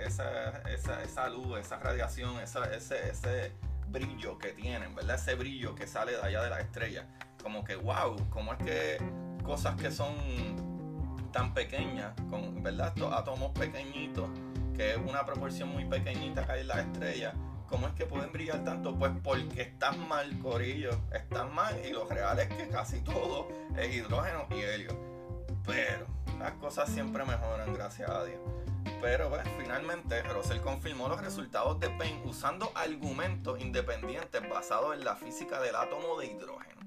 esa, 0.06 0.62
esa, 0.70 1.04
esa 1.04 1.30
luz, 1.30 1.60
esa 1.60 1.78
radiación, 1.78 2.40
ese, 2.40 3.10
ese 3.10 3.52
brillo 3.88 4.38
que 4.38 4.50
tienen, 4.50 4.94
¿verdad? 4.96 5.16
Ese 5.16 5.36
brillo 5.36 5.76
que 5.76 5.88
sale 5.88 6.14
de 6.14 6.22
allá 6.22 6.44
de 6.44 6.50
la 6.50 6.60
estrella. 6.60 7.06
Como 7.42 7.64
que, 7.64 7.76
wow, 7.76 8.18
como 8.30 8.54
es 8.54 8.60
que 8.60 8.98
cosas 9.44 9.76
que 9.76 9.92
son 9.92 10.16
tan 11.32 11.54
pequeñas, 11.54 12.14
con, 12.30 12.62
¿verdad? 12.64 12.90
Estos 12.96 13.14
átomos 13.14 13.52
pequeñitos, 13.52 14.30
que 14.76 14.92
es 14.92 14.98
una 14.98 15.26
proporción 15.26 15.70
muy 15.70 15.86
pequeñita 15.86 16.46
que 16.46 16.52
hay 16.52 16.62
en 16.62 16.68
la 16.68 16.82
estrella, 16.82 17.34
¿cómo 17.68 17.88
es 17.88 17.94
que 17.94 18.06
pueden 18.06 18.32
brillar 18.32 18.64
tanto? 18.64 18.98
Pues 18.98 19.12
porque 19.24 19.62
están 19.62 20.08
mal, 20.08 20.38
Corillo, 20.40 20.92
están 21.14 21.54
mal 21.54 21.80
y 21.86 21.92
lo 21.92 22.06
real 22.06 22.40
es 22.40 22.48
que 22.50 22.68
casi 22.68 23.02
todo 23.02 23.48
es 23.78 23.96
hidrógeno 23.96 24.48
y 24.52 24.62
helio. 24.62 24.98
Pero 25.66 26.17
las 26.40 26.54
cosas 26.54 26.90
siempre 26.90 27.26
mejoran, 27.26 27.74
gracias 27.74 28.10
a 28.10 28.24
Dios. 28.26 28.40
Pero 29.02 29.30
pues, 29.30 29.44
finalmente 29.60 30.24
Russell 30.24 30.60
confirmó 30.62 31.08
los 31.08 31.22
resultados 31.22 31.80
de 31.80 31.90
Payne 31.92 32.22
usando 32.26 32.72
argumentos 32.74 33.60
independientes 33.60 34.42
basados 34.50 34.96
en 34.96 35.06
la 35.06 35.16
física 35.16 35.62
del 35.62 35.76
átomo 35.76 36.20
de 36.20 36.28
hidrógeno. 36.28 36.82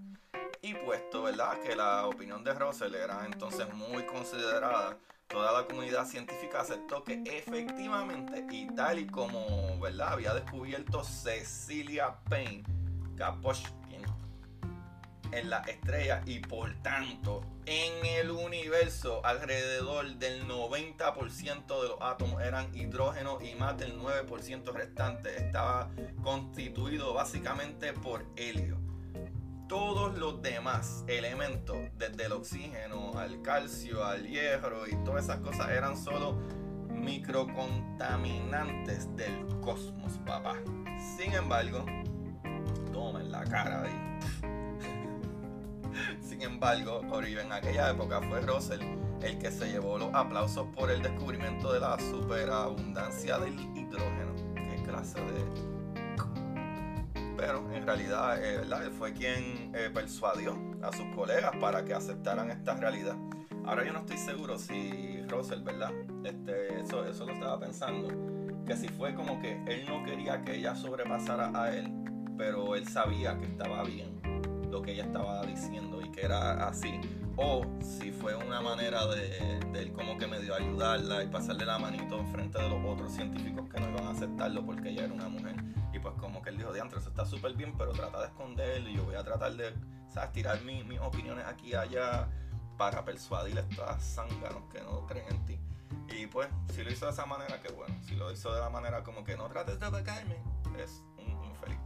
Y 0.63 0.75
puesto, 0.75 1.23
¿verdad?, 1.23 1.59
que 1.61 1.75
la 1.75 2.07
opinión 2.07 2.45
de 2.45 2.53
Russell 2.53 2.95
era 2.95 3.25
entonces 3.25 3.73
muy 3.73 4.05
considerada, 4.05 4.99
toda 5.27 5.53
la 5.53 5.67
comunidad 5.67 6.07
científica 6.07 6.61
aceptó 6.61 7.05
que 7.05 7.23
efectivamente, 7.25 8.45
y 8.51 8.67
tal 8.75 8.99
y 8.99 9.07
como, 9.07 9.79
¿verdad?, 9.79 10.13
había 10.13 10.35
descubierto 10.35 11.03
Cecilia 11.05 12.17
Payne, 12.29 12.65
Kaposhkin, 13.17 13.80
en 15.33 15.51
la 15.51 15.59
estrella 15.61 16.23
y 16.27 16.41
por 16.41 16.75
tanto 16.83 17.43
en 17.67 18.05
el 18.05 18.31
universo 18.31 19.25
alrededor 19.25 20.17
del 20.17 20.47
90% 20.49 21.83
de 21.83 21.89
los 21.89 21.97
átomos 22.01 22.43
eran 22.43 22.75
hidrógeno 22.75 23.39
y 23.41 23.55
más 23.55 23.79
del 23.79 23.97
9% 23.99 24.73
restante 24.73 25.37
estaba 25.37 25.91
constituido 26.23 27.15
básicamente 27.15 27.93
por 27.93 28.27
helio. 28.37 28.79
Todos 29.69 30.19
los 30.19 30.43
demás 30.43 31.05
elementos, 31.07 31.77
desde 31.97 32.27
el 32.27 32.33
oxígeno 32.33 33.17
al 33.17 33.41
calcio, 33.43 34.05
al 34.05 34.27
hierro 34.27 34.89
y 34.89 34.97
todas 35.05 35.23
esas 35.25 35.39
cosas 35.39 35.71
eran 35.71 35.97
solo 35.97 36.33
microcontaminantes 36.89 39.15
del 39.15 39.47
cosmos, 39.61 40.19
papá. 40.27 40.57
Sin 41.17 41.33
embargo, 41.35 41.87
tomen 42.93 43.31
la 43.31 43.45
cara 43.45 43.85
ahí 43.85 44.11
sin 46.21 46.43
embargo, 46.43 47.03
en 47.23 47.53
aquella 47.53 47.91
época 47.91 48.21
fue 48.23 48.41
Russell 48.41 48.81
el 49.23 49.39
que 49.39 49.51
se 49.51 49.71
llevó 49.71 49.99
los 49.99 50.13
aplausos 50.15 50.67
por 50.75 50.91
el 50.91 51.03
descubrimiento 51.03 51.73
de 51.73 51.81
la 51.81 51.99
superabundancia 51.99 53.39
del 53.39 53.55
hidrógeno. 53.77 54.35
Qué 54.55 54.83
clase 54.83 55.21
de... 55.21 55.71
Pero 57.37 57.71
en 57.73 57.87
realidad 57.87 58.43
eh, 58.43 58.63
él 58.63 58.91
fue 58.99 59.13
quien 59.13 59.73
eh, 59.75 59.91
persuadió 59.93 60.59
a 60.83 60.93
sus 60.93 61.07
colegas 61.15 61.53
para 61.61 61.85
que 61.85 61.95
aceptaran 61.95 62.51
esta 62.51 62.75
realidad. 62.75 63.17
Ahora 63.65 63.85
yo 63.85 63.93
no 63.93 64.01
estoy 64.01 64.19
seguro 64.19 64.59
si 64.59 65.23
Russell, 65.29 65.63
¿verdad? 65.63 65.93
Este, 66.25 66.81
eso, 66.81 67.07
eso 67.07 67.27
lo 67.27 67.33
estaba 67.33 67.59
pensando. 67.59 68.09
Que 68.67 68.77
si 68.77 68.89
fue 68.89 69.15
como 69.15 69.41
que 69.41 69.53
él 69.67 69.85
no 69.87 70.05
quería 70.05 70.43
que 70.43 70.57
ella 70.57 70.75
sobrepasara 70.75 71.51
a 71.55 71.75
él, 71.75 71.91
pero 72.37 72.75
él 72.75 72.87
sabía 72.89 73.39
que 73.39 73.47
estaba 73.47 73.85
bien 73.85 74.21
lo 74.71 74.83
que 74.83 74.93
ella 74.93 75.05
estaba 75.05 75.43
diciendo 75.43 76.01
y 76.01 76.11
que 76.11 76.23
era 76.23 76.67
así. 76.67 77.01
O 77.37 77.65
si 77.81 78.13
fue 78.13 78.35
una 78.35 78.61
manera 78.61 79.07
de, 79.07 79.59
él 79.75 79.93
como 79.93 80.19
que 80.19 80.27
medio 80.27 80.55
ayudarla 80.55 81.23
y 81.25 81.29
pasarle 81.29 81.65
la 81.65 81.79
manito 81.79 82.19
enfrente 82.19 82.61
de 82.61 82.69
los 82.69 82.85
otros 82.85 83.13
científicos 83.13 83.69
que 83.69 83.81
no 83.81 83.91
iban 83.91 84.07
a 84.07 84.11
aceptarlo 84.11 84.65
porque 84.65 84.91
ella 84.91 85.05
era 85.05 85.15
una 85.15 85.29
mujer. 85.29 85.57
Y 85.93 85.99
pues 85.99 86.15
como 86.15 86.43
que 86.43 86.51
él 86.51 86.59
dijo, 86.59 86.73
diantre, 86.73 86.99
eso 86.99 87.09
está 87.09 87.25
súper 87.25 87.55
bien, 87.55 87.75
pero 87.77 87.93
trata 87.93 88.21
de 88.21 88.27
esconderlo 88.27 88.89
y 88.89 88.97
yo 88.97 89.05
voy 89.05 89.17
a 89.17 89.25
tratar 89.25 89.55
de, 89.55 89.75
¿sabes? 90.09 90.33
Tirar 90.33 90.63
mis 90.63 91.01
opiniones 91.01 91.45
aquí 91.47 91.69
y 91.69 91.75
allá 91.75 92.29
para 92.77 93.05
persuadir 93.05 93.59
a 93.59 93.61
estos 93.61 94.03
zánganos 94.03 94.63
que 94.73 94.81
no 94.83 95.07
creen 95.07 95.27
en 95.31 95.47
ti. 95.47 95.59
Y 96.17 96.27
pues, 96.27 96.49
si 96.75 96.83
lo 96.83 96.91
hizo 96.91 97.07
de 97.07 97.13
esa 97.13 97.27
manera, 97.27 97.61
que 97.61 97.73
bueno. 97.73 97.95
Si 98.07 98.17
lo 98.17 98.31
hizo 98.33 98.53
de 98.55 98.61
la 98.61 98.71
manera 98.71 99.03
como 99.03 99.25
que 99.25 99.37
no 99.37 99.49
trates 99.49 99.79
de 99.79 99.91
pecarme, 99.91 100.37
es 100.79 101.03
un 101.19 101.45
infeliz. 101.45 101.79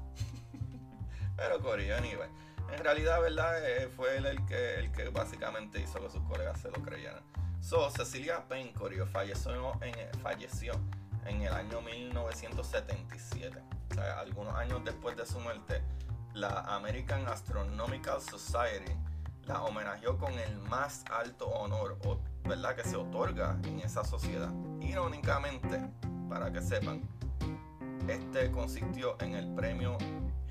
Pero 1.36 1.60
Corea, 1.60 1.98
anyway. 1.98 2.28
En 2.72 2.78
realidad, 2.82 3.20
¿verdad? 3.20 3.64
Eh, 3.64 3.88
fue 3.88 4.16
él 4.16 4.26
el 4.26 4.44
que, 4.46 4.74
el 4.76 4.92
que 4.92 5.08
básicamente 5.08 5.80
hizo 5.80 6.00
que 6.00 6.10
sus 6.10 6.22
colegas 6.22 6.60
se 6.60 6.70
lo 6.70 6.82
creyeran. 6.82 7.22
So, 7.60 7.90
Cecilia 7.90 8.46
Pencorio 8.48 9.06
falleció 9.06 9.72
en, 9.82 9.94
falleció 10.20 10.74
en 11.26 11.42
el 11.42 11.52
año 11.52 11.80
1977. 11.80 13.58
O 13.90 13.94
sea, 13.94 14.18
algunos 14.20 14.54
años 14.56 14.84
después 14.84 15.16
de 15.16 15.24
su 15.24 15.40
muerte, 15.40 15.82
la 16.34 16.60
American 16.60 17.26
Astronomical 17.28 18.20
Society 18.20 18.92
la 19.46 19.62
homenajeó 19.62 20.16
con 20.16 20.38
el 20.38 20.58
más 20.58 21.04
alto 21.10 21.48
honor, 21.48 21.98
¿verdad? 22.44 22.74
Que 22.74 22.84
se 22.84 22.96
otorga 22.96 23.58
en 23.64 23.80
esa 23.80 24.04
sociedad. 24.04 24.50
Irónicamente, 24.80 25.80
para 26.28 26.50
que 26.52 26.62
sepan, 26.62 27.02
este 28.08 28.50
consistió 28.50 29.16
en 29.20 29.34
el 29.34 29.54
premio 29.54 29.98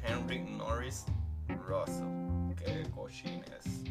Henry 0.04 0.40
Norris 0.44 1.06
Russell, 1.50 2.56
que 2.56 2.90
cochines. 2.92 3.84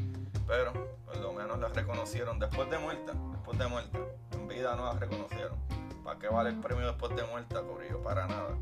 Pero 0.47 0.73
por 1.05 1.17
lo 1.19 1.33
menos 1.33 1.59
la 1.59 1.69
reconocieron 1.69 2.38
después 2.38 2.69
de 2.71 2.79
muerta, 2.79 3.12
después 3.33 3.59
de 3.59 3.67
muerta. 3.67 3.99
En 4.33 4.49
vida 4.49 4.75
no 4.77 4.85
la 4.85 4.99
reconocieron. 4.99 5.59
¿Para 6.05 6.19
qué 6.19 6.29
vale 6.29 6.51
el 6.51 6.61
premio 6.61 6.87
después 6.87 7.15
de 7.15 7.23
muerta, 7.25 7.62
Corillo? 7.62 8.03
Para 8.03 8.27
nada. 8.27 8.57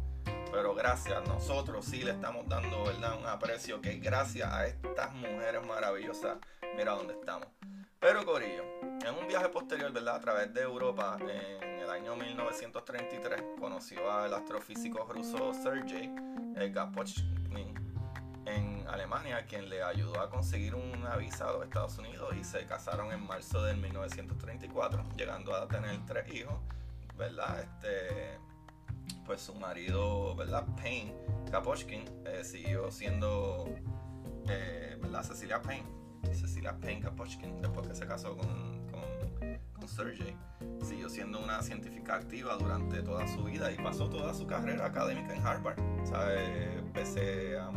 Pero 0.52 0.74
gracias, 0.74 1.26
nosotros 1.28 1.84
sí 1.84 2.02
le 2.02 2.10
estamos 2.10 2.48
dando 2.48 2.84
¿verdad? 2.84 3.18
un 3.18 3.26
aprecio 3.26 3.80
que 3.80 3.98
gracias 3.98 4.52
a 4.52 4.66
estas 4.66 5.12
mujeres 5.14 5.64
maravillosas, 5.64 6.38
mira 6.76 6.92
dónde 6.92 7.14
estamos. 7.14 7.48
Pero 8.00 8.24
Corillo, 8.24 8.64
en 8.82 9.14
un 9.20 9.28
viaje 9.28 9.48
posterior, 9.48 9.92
¿verdad? 9.92 10.16
A 10.16 10.20
través 10.20 10.52
de 10.52 10.62
Europa, 10.62 11.16
en 11.20 11.80
el 11.80 11.90
año 11.90 12.16
1933, 12.16 13.42
conoció 13.58 14.10
al 14.10 14.34
astrofísico 14.34 15.04
ruso 15.04 15.52
Sergei 15.54 16.10
Gapochkin 16.72 17.79
en 18.46 18.86
Alemania, 18.88 19.44
quien 19.46 19.68
le 19.68 19.82
ayudó 19.82 20.20
a 20.20 20.30
conseguir 20.30 20.74
una 20.74 21.16
visa 21.16 21.48
a 21.48 21.52
los 21.52 21.64
Estados 21.64 21.98
Unidos 21.98 22.34
y 22.38 22.44
se 22.44 22.64
casaron 22.66 23.12
en 23.12 23.26
marzo 23.26 23.62
de 23.62 23.74
1934, 23.74 25.04
llegando 25.16 25.54
a 25.54 25.68
tener 25.68 25.98
tres 26.06 26.32
hijos, 26.34 26.58
¿verdad? 27.16 27.60
Este, 27.60 28.38
pues 29.26 29.40
su 29.42 29.54
marido, 29.54 30.34
¿verdad? 30.34 30.64
Payne 30.76 31.14
Kaposhkin 31.50 32.04
eh, 32.26 32.42
siguió 32.44 32.90
siendo, 32.90 33.68
eh, 34.48 34.96
¿verdad? 35.00 35.22
Cecilia 35.22 35.60
Payne, 35.60 35.86
Cecilia 36.32 36.76
Payne 36.80 37.02
Kaposhkin, 37.02 37.60
después 37.60 37.86
que 37.88 37.94
se 37.94 38.06
casó 38.06 38.36
con, 38.36 38.88
con, 38.90 39.58
con 39.74 39.88
Sergey, 39.88 40.36
siguió 40.82 41.08
siendo 41.08 41.40
una 41.42 41.62
científica 41.62 42.16
activa 42.16 42.56
durante 42.56 43.02
toda 43.02 43.26
su 43.28 43.44
vida 43.44 43.70
y 43.70 43.76
pasó 43.76 44.08
toda 44.08 44.34
su 44.34 44.46
carrera 44.46 44.86
académica 44.86 45.34
en 45.34 45.46
Harvard, 45.46 45.78
¿sabe? 46.04 46.82
Pese 46.92 47.58
a 47.58 47.70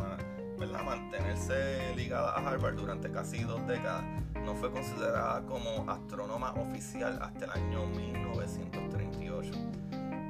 mantenerse 0.84 1.94
ligada 1.96 2.32
a 2.32 2.48
Harvard 2.48 2.76
durante 2.76 3.10
casi 3.10 3.42
dos 3.42 3.66
décadas, 3.66 4.04
no 4.44 4.54
fue 4.54 4.70
considerada 4.70 5.44
como 5.46 5.90
astrónoma 5.90 6.52
oficial 6.52 7.18
hasta 7.22 7.46
el 7.46 7.50
año 7.50 7.86
1938. 7.86 9.50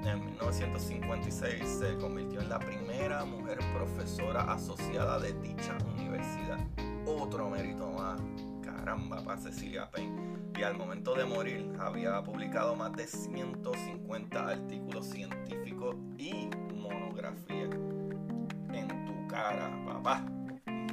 En 0.05 0.25
1956 0.25 1.65
se 1.67 1.97
convirtió 1.97 2.41
en 2.41 2.49
la 2.49 2.59
primera 2.59 3.25
mujer 3.25 3.59
profesora 3.75 4.53
asociada 4.53 5.19
de 5.19 5.33
dicha 5.41 5.77
universidad. 5.97 6.59
Otro 7.07 7.49
mérito 7.51 7.91
más, 7.91 8.21
caramba, 8.63 9.23
para 9.23 9.41
Cecilia 9.41 9.91
Payne. 9.91 10.35
Y 10.57 10.63
al 10.63 10.77
momento 10.77 11.15
de 11.15 11.25
morir 11.25 11.73
había 11.81 12.23
publicado 12.23 12.77
más 12.77 12.93
de 12.93 13.07
150 13.07 14.49
artículos 14.49 15.07
científicos 15.07 15.97
y 16.17 16.49
monografías 16.75 17.71
cara, 19.45 19.71
papá. 19.85 20.25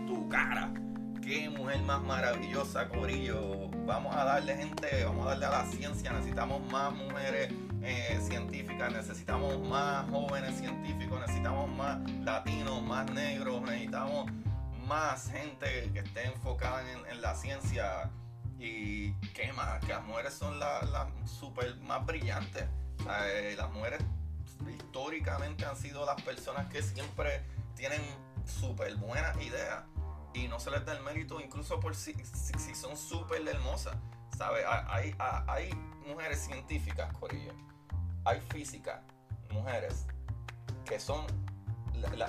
Tu 0.06 0.28
cara. 0.28 0.74
Qué 1.22 1.50
mujer 1.50 1.82
más 1.84 2.02
maravillosa, 2.02 2.90
Corillo. 2.90 3.70
Vamos 3.86 4.14
a 4.14 4.26
darle 4.26 4.58
gente, 4.58 5.06
vamos 5.06 5.26
a 5.26 5.30
darle 5.30 5.46
a 5.46 5.50
la 5.52 5.66
ciencia. 5.68 6.12
Necesitamos 6.12 6.60
más 6.70 6.92
mujeres 6.94 7.54
eh, 7.82 8.20
científicas, 8.22 8.92
necesitamos 8.92 9.58
más 9.62 10.10
jóvenes 10.10 10.58
científicos, 10.58 11.22
necesitamos 11.22 11.70
más 11.70 11.98
latinos, 12.24 12.84
más 12.84 13.10
negros, 13.12 13.62
necesitamos 13.62 14.30
más 14.86 15.32
gente 15.32 15.90
que 15.94 16.00
esté 16.00 16.26
enfocada 16.26 16.84
en, 17.10 17.22
la 17.22 17.34
ciencia 17.36 18.10
Y 18.60 19.14
qué 19.34 19.54
más, 19.54 19.80
que 19.86 19.94
las 19.94 20.04
mujeres 20.04 20.34
son 20.34 20.60
las 20.60 21.08
super 21.26 21.78
más 21.78 22.06
brillantes. 22.06 22.66
Eh, 23.28 23.56
las 23.58 23.72
mujeres 23.72 24.02
históricamente 24.70 25.66
han 25.66 25.78
sido 25.78 26.06
las 26.06 26.22
personas 26.22 26.68
que 26.68 26.84
siempre 26.84 27.44
tienen 27.76 28.02
súper 28.46 28.96
buenas 28.96 29.40
ideas 29.42 29.84
y 30.34 30.48
no 30.48 30.60
se 30.60 30.72
les 30.72 30.86
da 30.86 30.94
el 30.94 31.04
mérito 31.04 31.40
incluso 31.40 31.80
por 31.80 31.96
si, 31.96 32.14
si, 32.14 32.76
son 32.76 32.96
súper 32.98 33.48
hermosas. 33.48 33.96
¿Sabes? 34.38 34.66
Hay, 34.88 35.16
hay, 35.20 35.70
mujeres 36.08 36.40
científicas, 36.40 37.14
Corillo. 37.20 37.54
Hay 38.26 38.40
físicas, 38.50 39.02
mujeres, 39.52 40.08
que 40.86 41.00
son... 41.00 41.26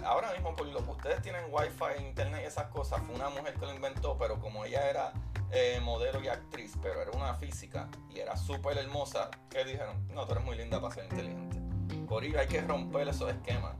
ahora 0.04 0.32
mismo, 0.32 0.54
por 0.54 0.66
lo 0.66 0.84
que 0.84 0.90
ustedes 0.90 1.22
tienen 1.22 1.44
wifi, 1.50 2.04
internet 2.06 2.42
y 2.44 2.46
esas 2.46 2.66
cosas, 2.66 3.00
fue 3.06 3.14
una 3.14 3.30
mujer 3.30 3.54
que 3.54 3.66
lo 3.66 3.74
inventó, 3.74 4.18
pero 4.18 4.40
como 4.40 4.64
ella 4.64 4.90
era 4.90 5.12
eh, 5.50 5.80
modelo 5.82 6.22
y 6.22 6.28
actriz, 6.28 6.74
pero 6.82 7.00
era 7.00 7.10
una 7.12 7.34
física 7.34 7.88
y 8.10 8.18
era 8.18 8.36
súper 8.36 8.76
hermosa, 8.78 9.30
que 9.48 9.64
dijeron, 9.64 10.06
no, 10.08 10.26
tú 10.26 10.32
eres 10.32 10.44
muy 10.44 10.56
linda 10.56 10.80
para 10.80 10.94
ser 10.94 11.04
inteligente. 11.04 11.60
Corillo, 12.06 12.40
hay 12.40 12.48
que 12.48 12.60
romper 12.60 13.08
esos 13.08 13.30
esquemas. 13.30 13.74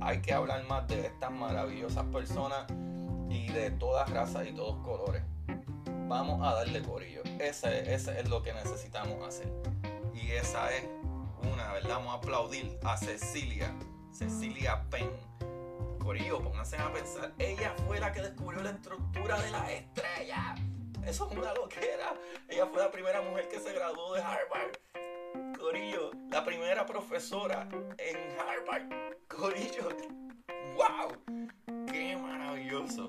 Hay 0.00 0.20
que 0.20 0.32
hablar 0.32 0.64
más 0.64 0.86
de 0.88 1.06
estas 1.06 1.30
maravillosas 1.30 2.04
personas 2.06 2.66
y 3.30 3.48
de 3.52 3.70
todas 3.72 4.08
razas 4.10 4.46
y 4.46 4.52
todos 4.52 4.76
colores. 4.84 5.22
Vamos 6.06 6.46
a 6.46 6.54
darle 6.54 6.82
corillo. 6.82 7.22
Ese, 7.38 7.94
es 7.94 8.28
lo 8.28 8.42
que 8.42 8.52
necesitamos 8.52 9.26
hacer. 9.26 9.50
Y 10.14 10.32
esa 10.32 10.72
es 10.74 10.84
una, 11.42 11.72
¿verdad? 11.72 11.96
Vamos 11.96 12.14
a 12.14 12.18
aplaudir 12.18 12.78
a 12.84 12.96
Cecilia, 12.96 13.74
Cecilia 14.12 14.84
Penn. 14.90 15.10
Corillo, 15.98 16.42
pónganse 16.42 16.76
a 16.76 16.92
pensar. 16.92 17.32
Ella 17.38 17.74
fue 17.86 17.98
la 17.98 18.12
que 18.12 18.20
descubrió 18.20 18.62
la 18.62 18.70
estructura 18.70 19.40
de 19.40 19.50
la 19.50 19.72
estrella. 19.72 20.54
Eso 21.06 21.30
es 21.30 21.36
una 21.36 21.54
loquera. 21.54 22.14
Ella 22.48 22.66
fue 22.66 22.82
la 22.82 22.90
primera 22.90 23.22
mujer 23.22 23.48
que 23.48 23.58
se 23.58 23.72
graduó 23.72 24.14
de 24.14 24.22
Harvard. 24.22 24.72
Corillo, 25.58 26.12
la 26.30 26.44
primera 26.44 26.86
profesora 26.86 27.68
en 27.98 28.16
Harvard. 28.38 28.88
Corillo, 29.28 29.88
wow, 30.76 31.10
qué 31.86 32.16
maravilloso. 32.16 33.08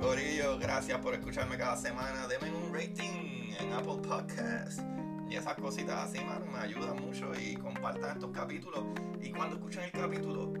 Corillo, 0.00 0.58
gracias 0.58 0.98
por 1.00 1.12
escucharme 1.12 1.58
cada 1.58 1.76
semana. 1.76 2.26
Denme 2.26 2.50
un 2.56 2.72
rating 2.72 3.29
en 3.60 3.72
Apple 3.72 3.98
Podcasts 4.06 4.82
y 5.28 5.36
esas 5.36 5.54
cositas 5.54 6.08
así, 6.08 6.24
mano, 6.24 6.46
me 6.46 6.58
ayudan 6.58 7.00
mucho 7.00 7.30
y 7.38 7.54
compartan 7.54 8.16
estos 8.16 8.30
capítulos. 8.32 8.84
Y 9.20 9.30
cuando 9.30 9.56
escuchen 9.56 9.84
el 9.84 9.92
capítulo, 9.92 10.52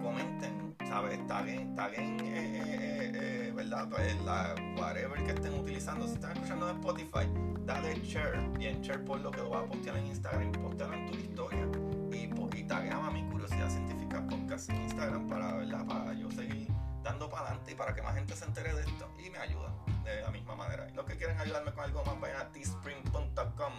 comenten, 0.00 0.74
¿sabes? 0.88 1.18
Bien, 1.44 1.68
está 1.70 1.88
bien, 1.88 2.20
eh, 2.22 2.32
eh, 2.34 3.12
eh, 3.14 3.52
¿verdad? 3.54 3.88
Pues 3.90 4.18
la, 4.22 4.54
whatever 4.78 5.22
que 5.22 5.32
estén 5.32 5.52
utilizando. 5.58 6.06
Si 6.06 6.14
están 6.14 6.32
escuchando 6.32 6.70
en 6.70 6.76
Spotify, 6.76 7.28
dale 7.66 7.94
share. 8.02 8.48
Y 8.58 8.66
en 8.66 8.80
share 8.80 9.04
por 9.04 9.20
lo 9.20 9.30
que 9.30 9.38
lo 9.38 9.50
vas 9.50 9.64
a 9.64 9.66
postear 9.66 9.96
en 9.98 10.06
Instagram, 10.06 10.52
postearlo 10.52 10.96
en 10.96 11.10
tu 11.10 11.18
historia. 11.18 11.68
Y, 12.12 12.62
tagueame 12.64 13.06
a 13.06 13.10
mi 13.10 13.22
curiosidad 13.28 13.68
científica 13.68 14.26
podcast 14.26 14.70
en 14.70 14.82
Instagram 14.82 15.28
para, 15.28 15.54
¿verdad? 15.54 15.86
Para 15.86 16.14
yo 16.14 16.30
seguir 16.30 16.68
dando 17.02 17.28
para 17.28 17.48
adelante 17.48 17.72
y 17.72 17.74
para 17.74 17.94
que 17.94 18.02
más 18.02 18.14
gente 18.14 18.34
se 18.34 18.44
entere 18.46 18.72
de 18.74 18.80
esto. 18.80 19.08
Y 19.24 19.30
me 19.30 19.38
ayuda 19.38 19.72
de 20.10 20.22
la 20.22 20.30
misma 20.30 20.54
manera. 20.54 20.88
Y 20.90 20.94
los 20.94 21.04
que 21.04 21.16
quieren 21.16 21.38
ayudarme 21.38 21.72
con 21.72 21.84
algo 21.84 22.04
más, 22.04 22.20
vayan 22.20 22.40
a 22.40 22.52
teespring.com 22.52 23.72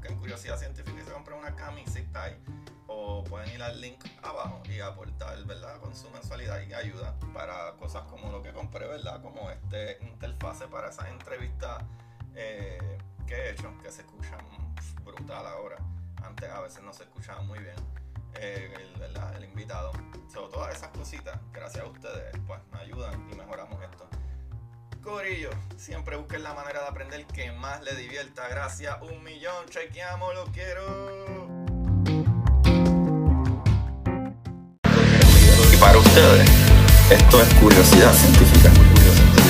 busquen 0.00 0.18
curiosidad 0.18 0.58
científica 0.58 1.00
y 1.00 1.04
se 1.04 1.12
compren 1.12 1.38
una 1.38 1.54
camiseta 1.54 2.24
ahí. 2.24 2.42
O 2.86 3.22
pueden 3.22 3.50
ir 3.54 3.62
al 3.62 3.80
link 3.80 4.02
abajo 4.22 4.62
y 4.64 4.80
aportar, 4.80 5.44
¿verdad? 5.44 5.78
Con 5.78 5.94
su 5.94 6.10
mensualidad 6.10 6.60
y 6.62 6.74
ayuda 6.74 7.14
para 7.32 7.72
cosas 7.76 8.02
como 8.04 8.32
lo 8.32 8.42
que 8.42 8.52
compré, 8.52 8.86
¿verdad? 8.86 9.22
Como 9.22 9.50
este 9.50 9.98
interfase 10.02 10.66
para 10.66 10.88
esas 10.88 11.08
entrevistas 11.08 11.84
eh, 12.34 12.98
que 13.26 13.34
he 13.34 13.50
hecho, 13.50 13.72
que 13.82 13.92
se 13.92 14.02
escuchan 14.02 14.40
brutal 15.04 15.46
ahora. 15.46 15.76
Antes 16.24 16.50
a 16.50 16.60
veces 16.60 16.82
no 16.82 16.92
se 16.92 17.04
escuchaban 17.04 17.46
muy 17.46 17.58
bien. 17.60 17.76
Eh, 18.34 18.72
el, 18.76 19.16
el, 19.36 19.44
invitado. 19.44 19.92
Sobre 20.32 20.52
todas 20.52 20.76
esas 20.76 20.88
cositas, 20.90 21.38
gracias 21.52 21.84
a 21.84 21.88
ustedes, 21.88 22.32
pues 22.46 22.60
me 22.72 22.78
ayudan 22.78 23.28
y 23.30 23.34
mejoramos 23.34 23.82
esto. 23.82 24.08
Corillo, 25.02 25.50
siempre 25.76 26.16
busquen 26.16 26.42
la 26.42 26.52
manera 26.52 26.82
de 26.82 26.88
aprender 26.88 27.24
que 27.26 27.50
más 27.52 27.82
le 27.82 27.94
divierta. 27.94 28.46
Gracias, 28.48 28.96
un 29.00 29.22
millón, 29.22 29.66
chequeamos, 29.68 30.34
lo 30.34 30.44
quiero. 30.46 31.48
Y 35.72 35.76
para 35.76 35.98
ustedes, 35.98 36.48
esto 37.10 37.42
es 37.42 37.54
curiosidad 37.54 38.12
científica. 38.12 38.70
Curiosidad 38.70 39.14
científica. 39.14 39.40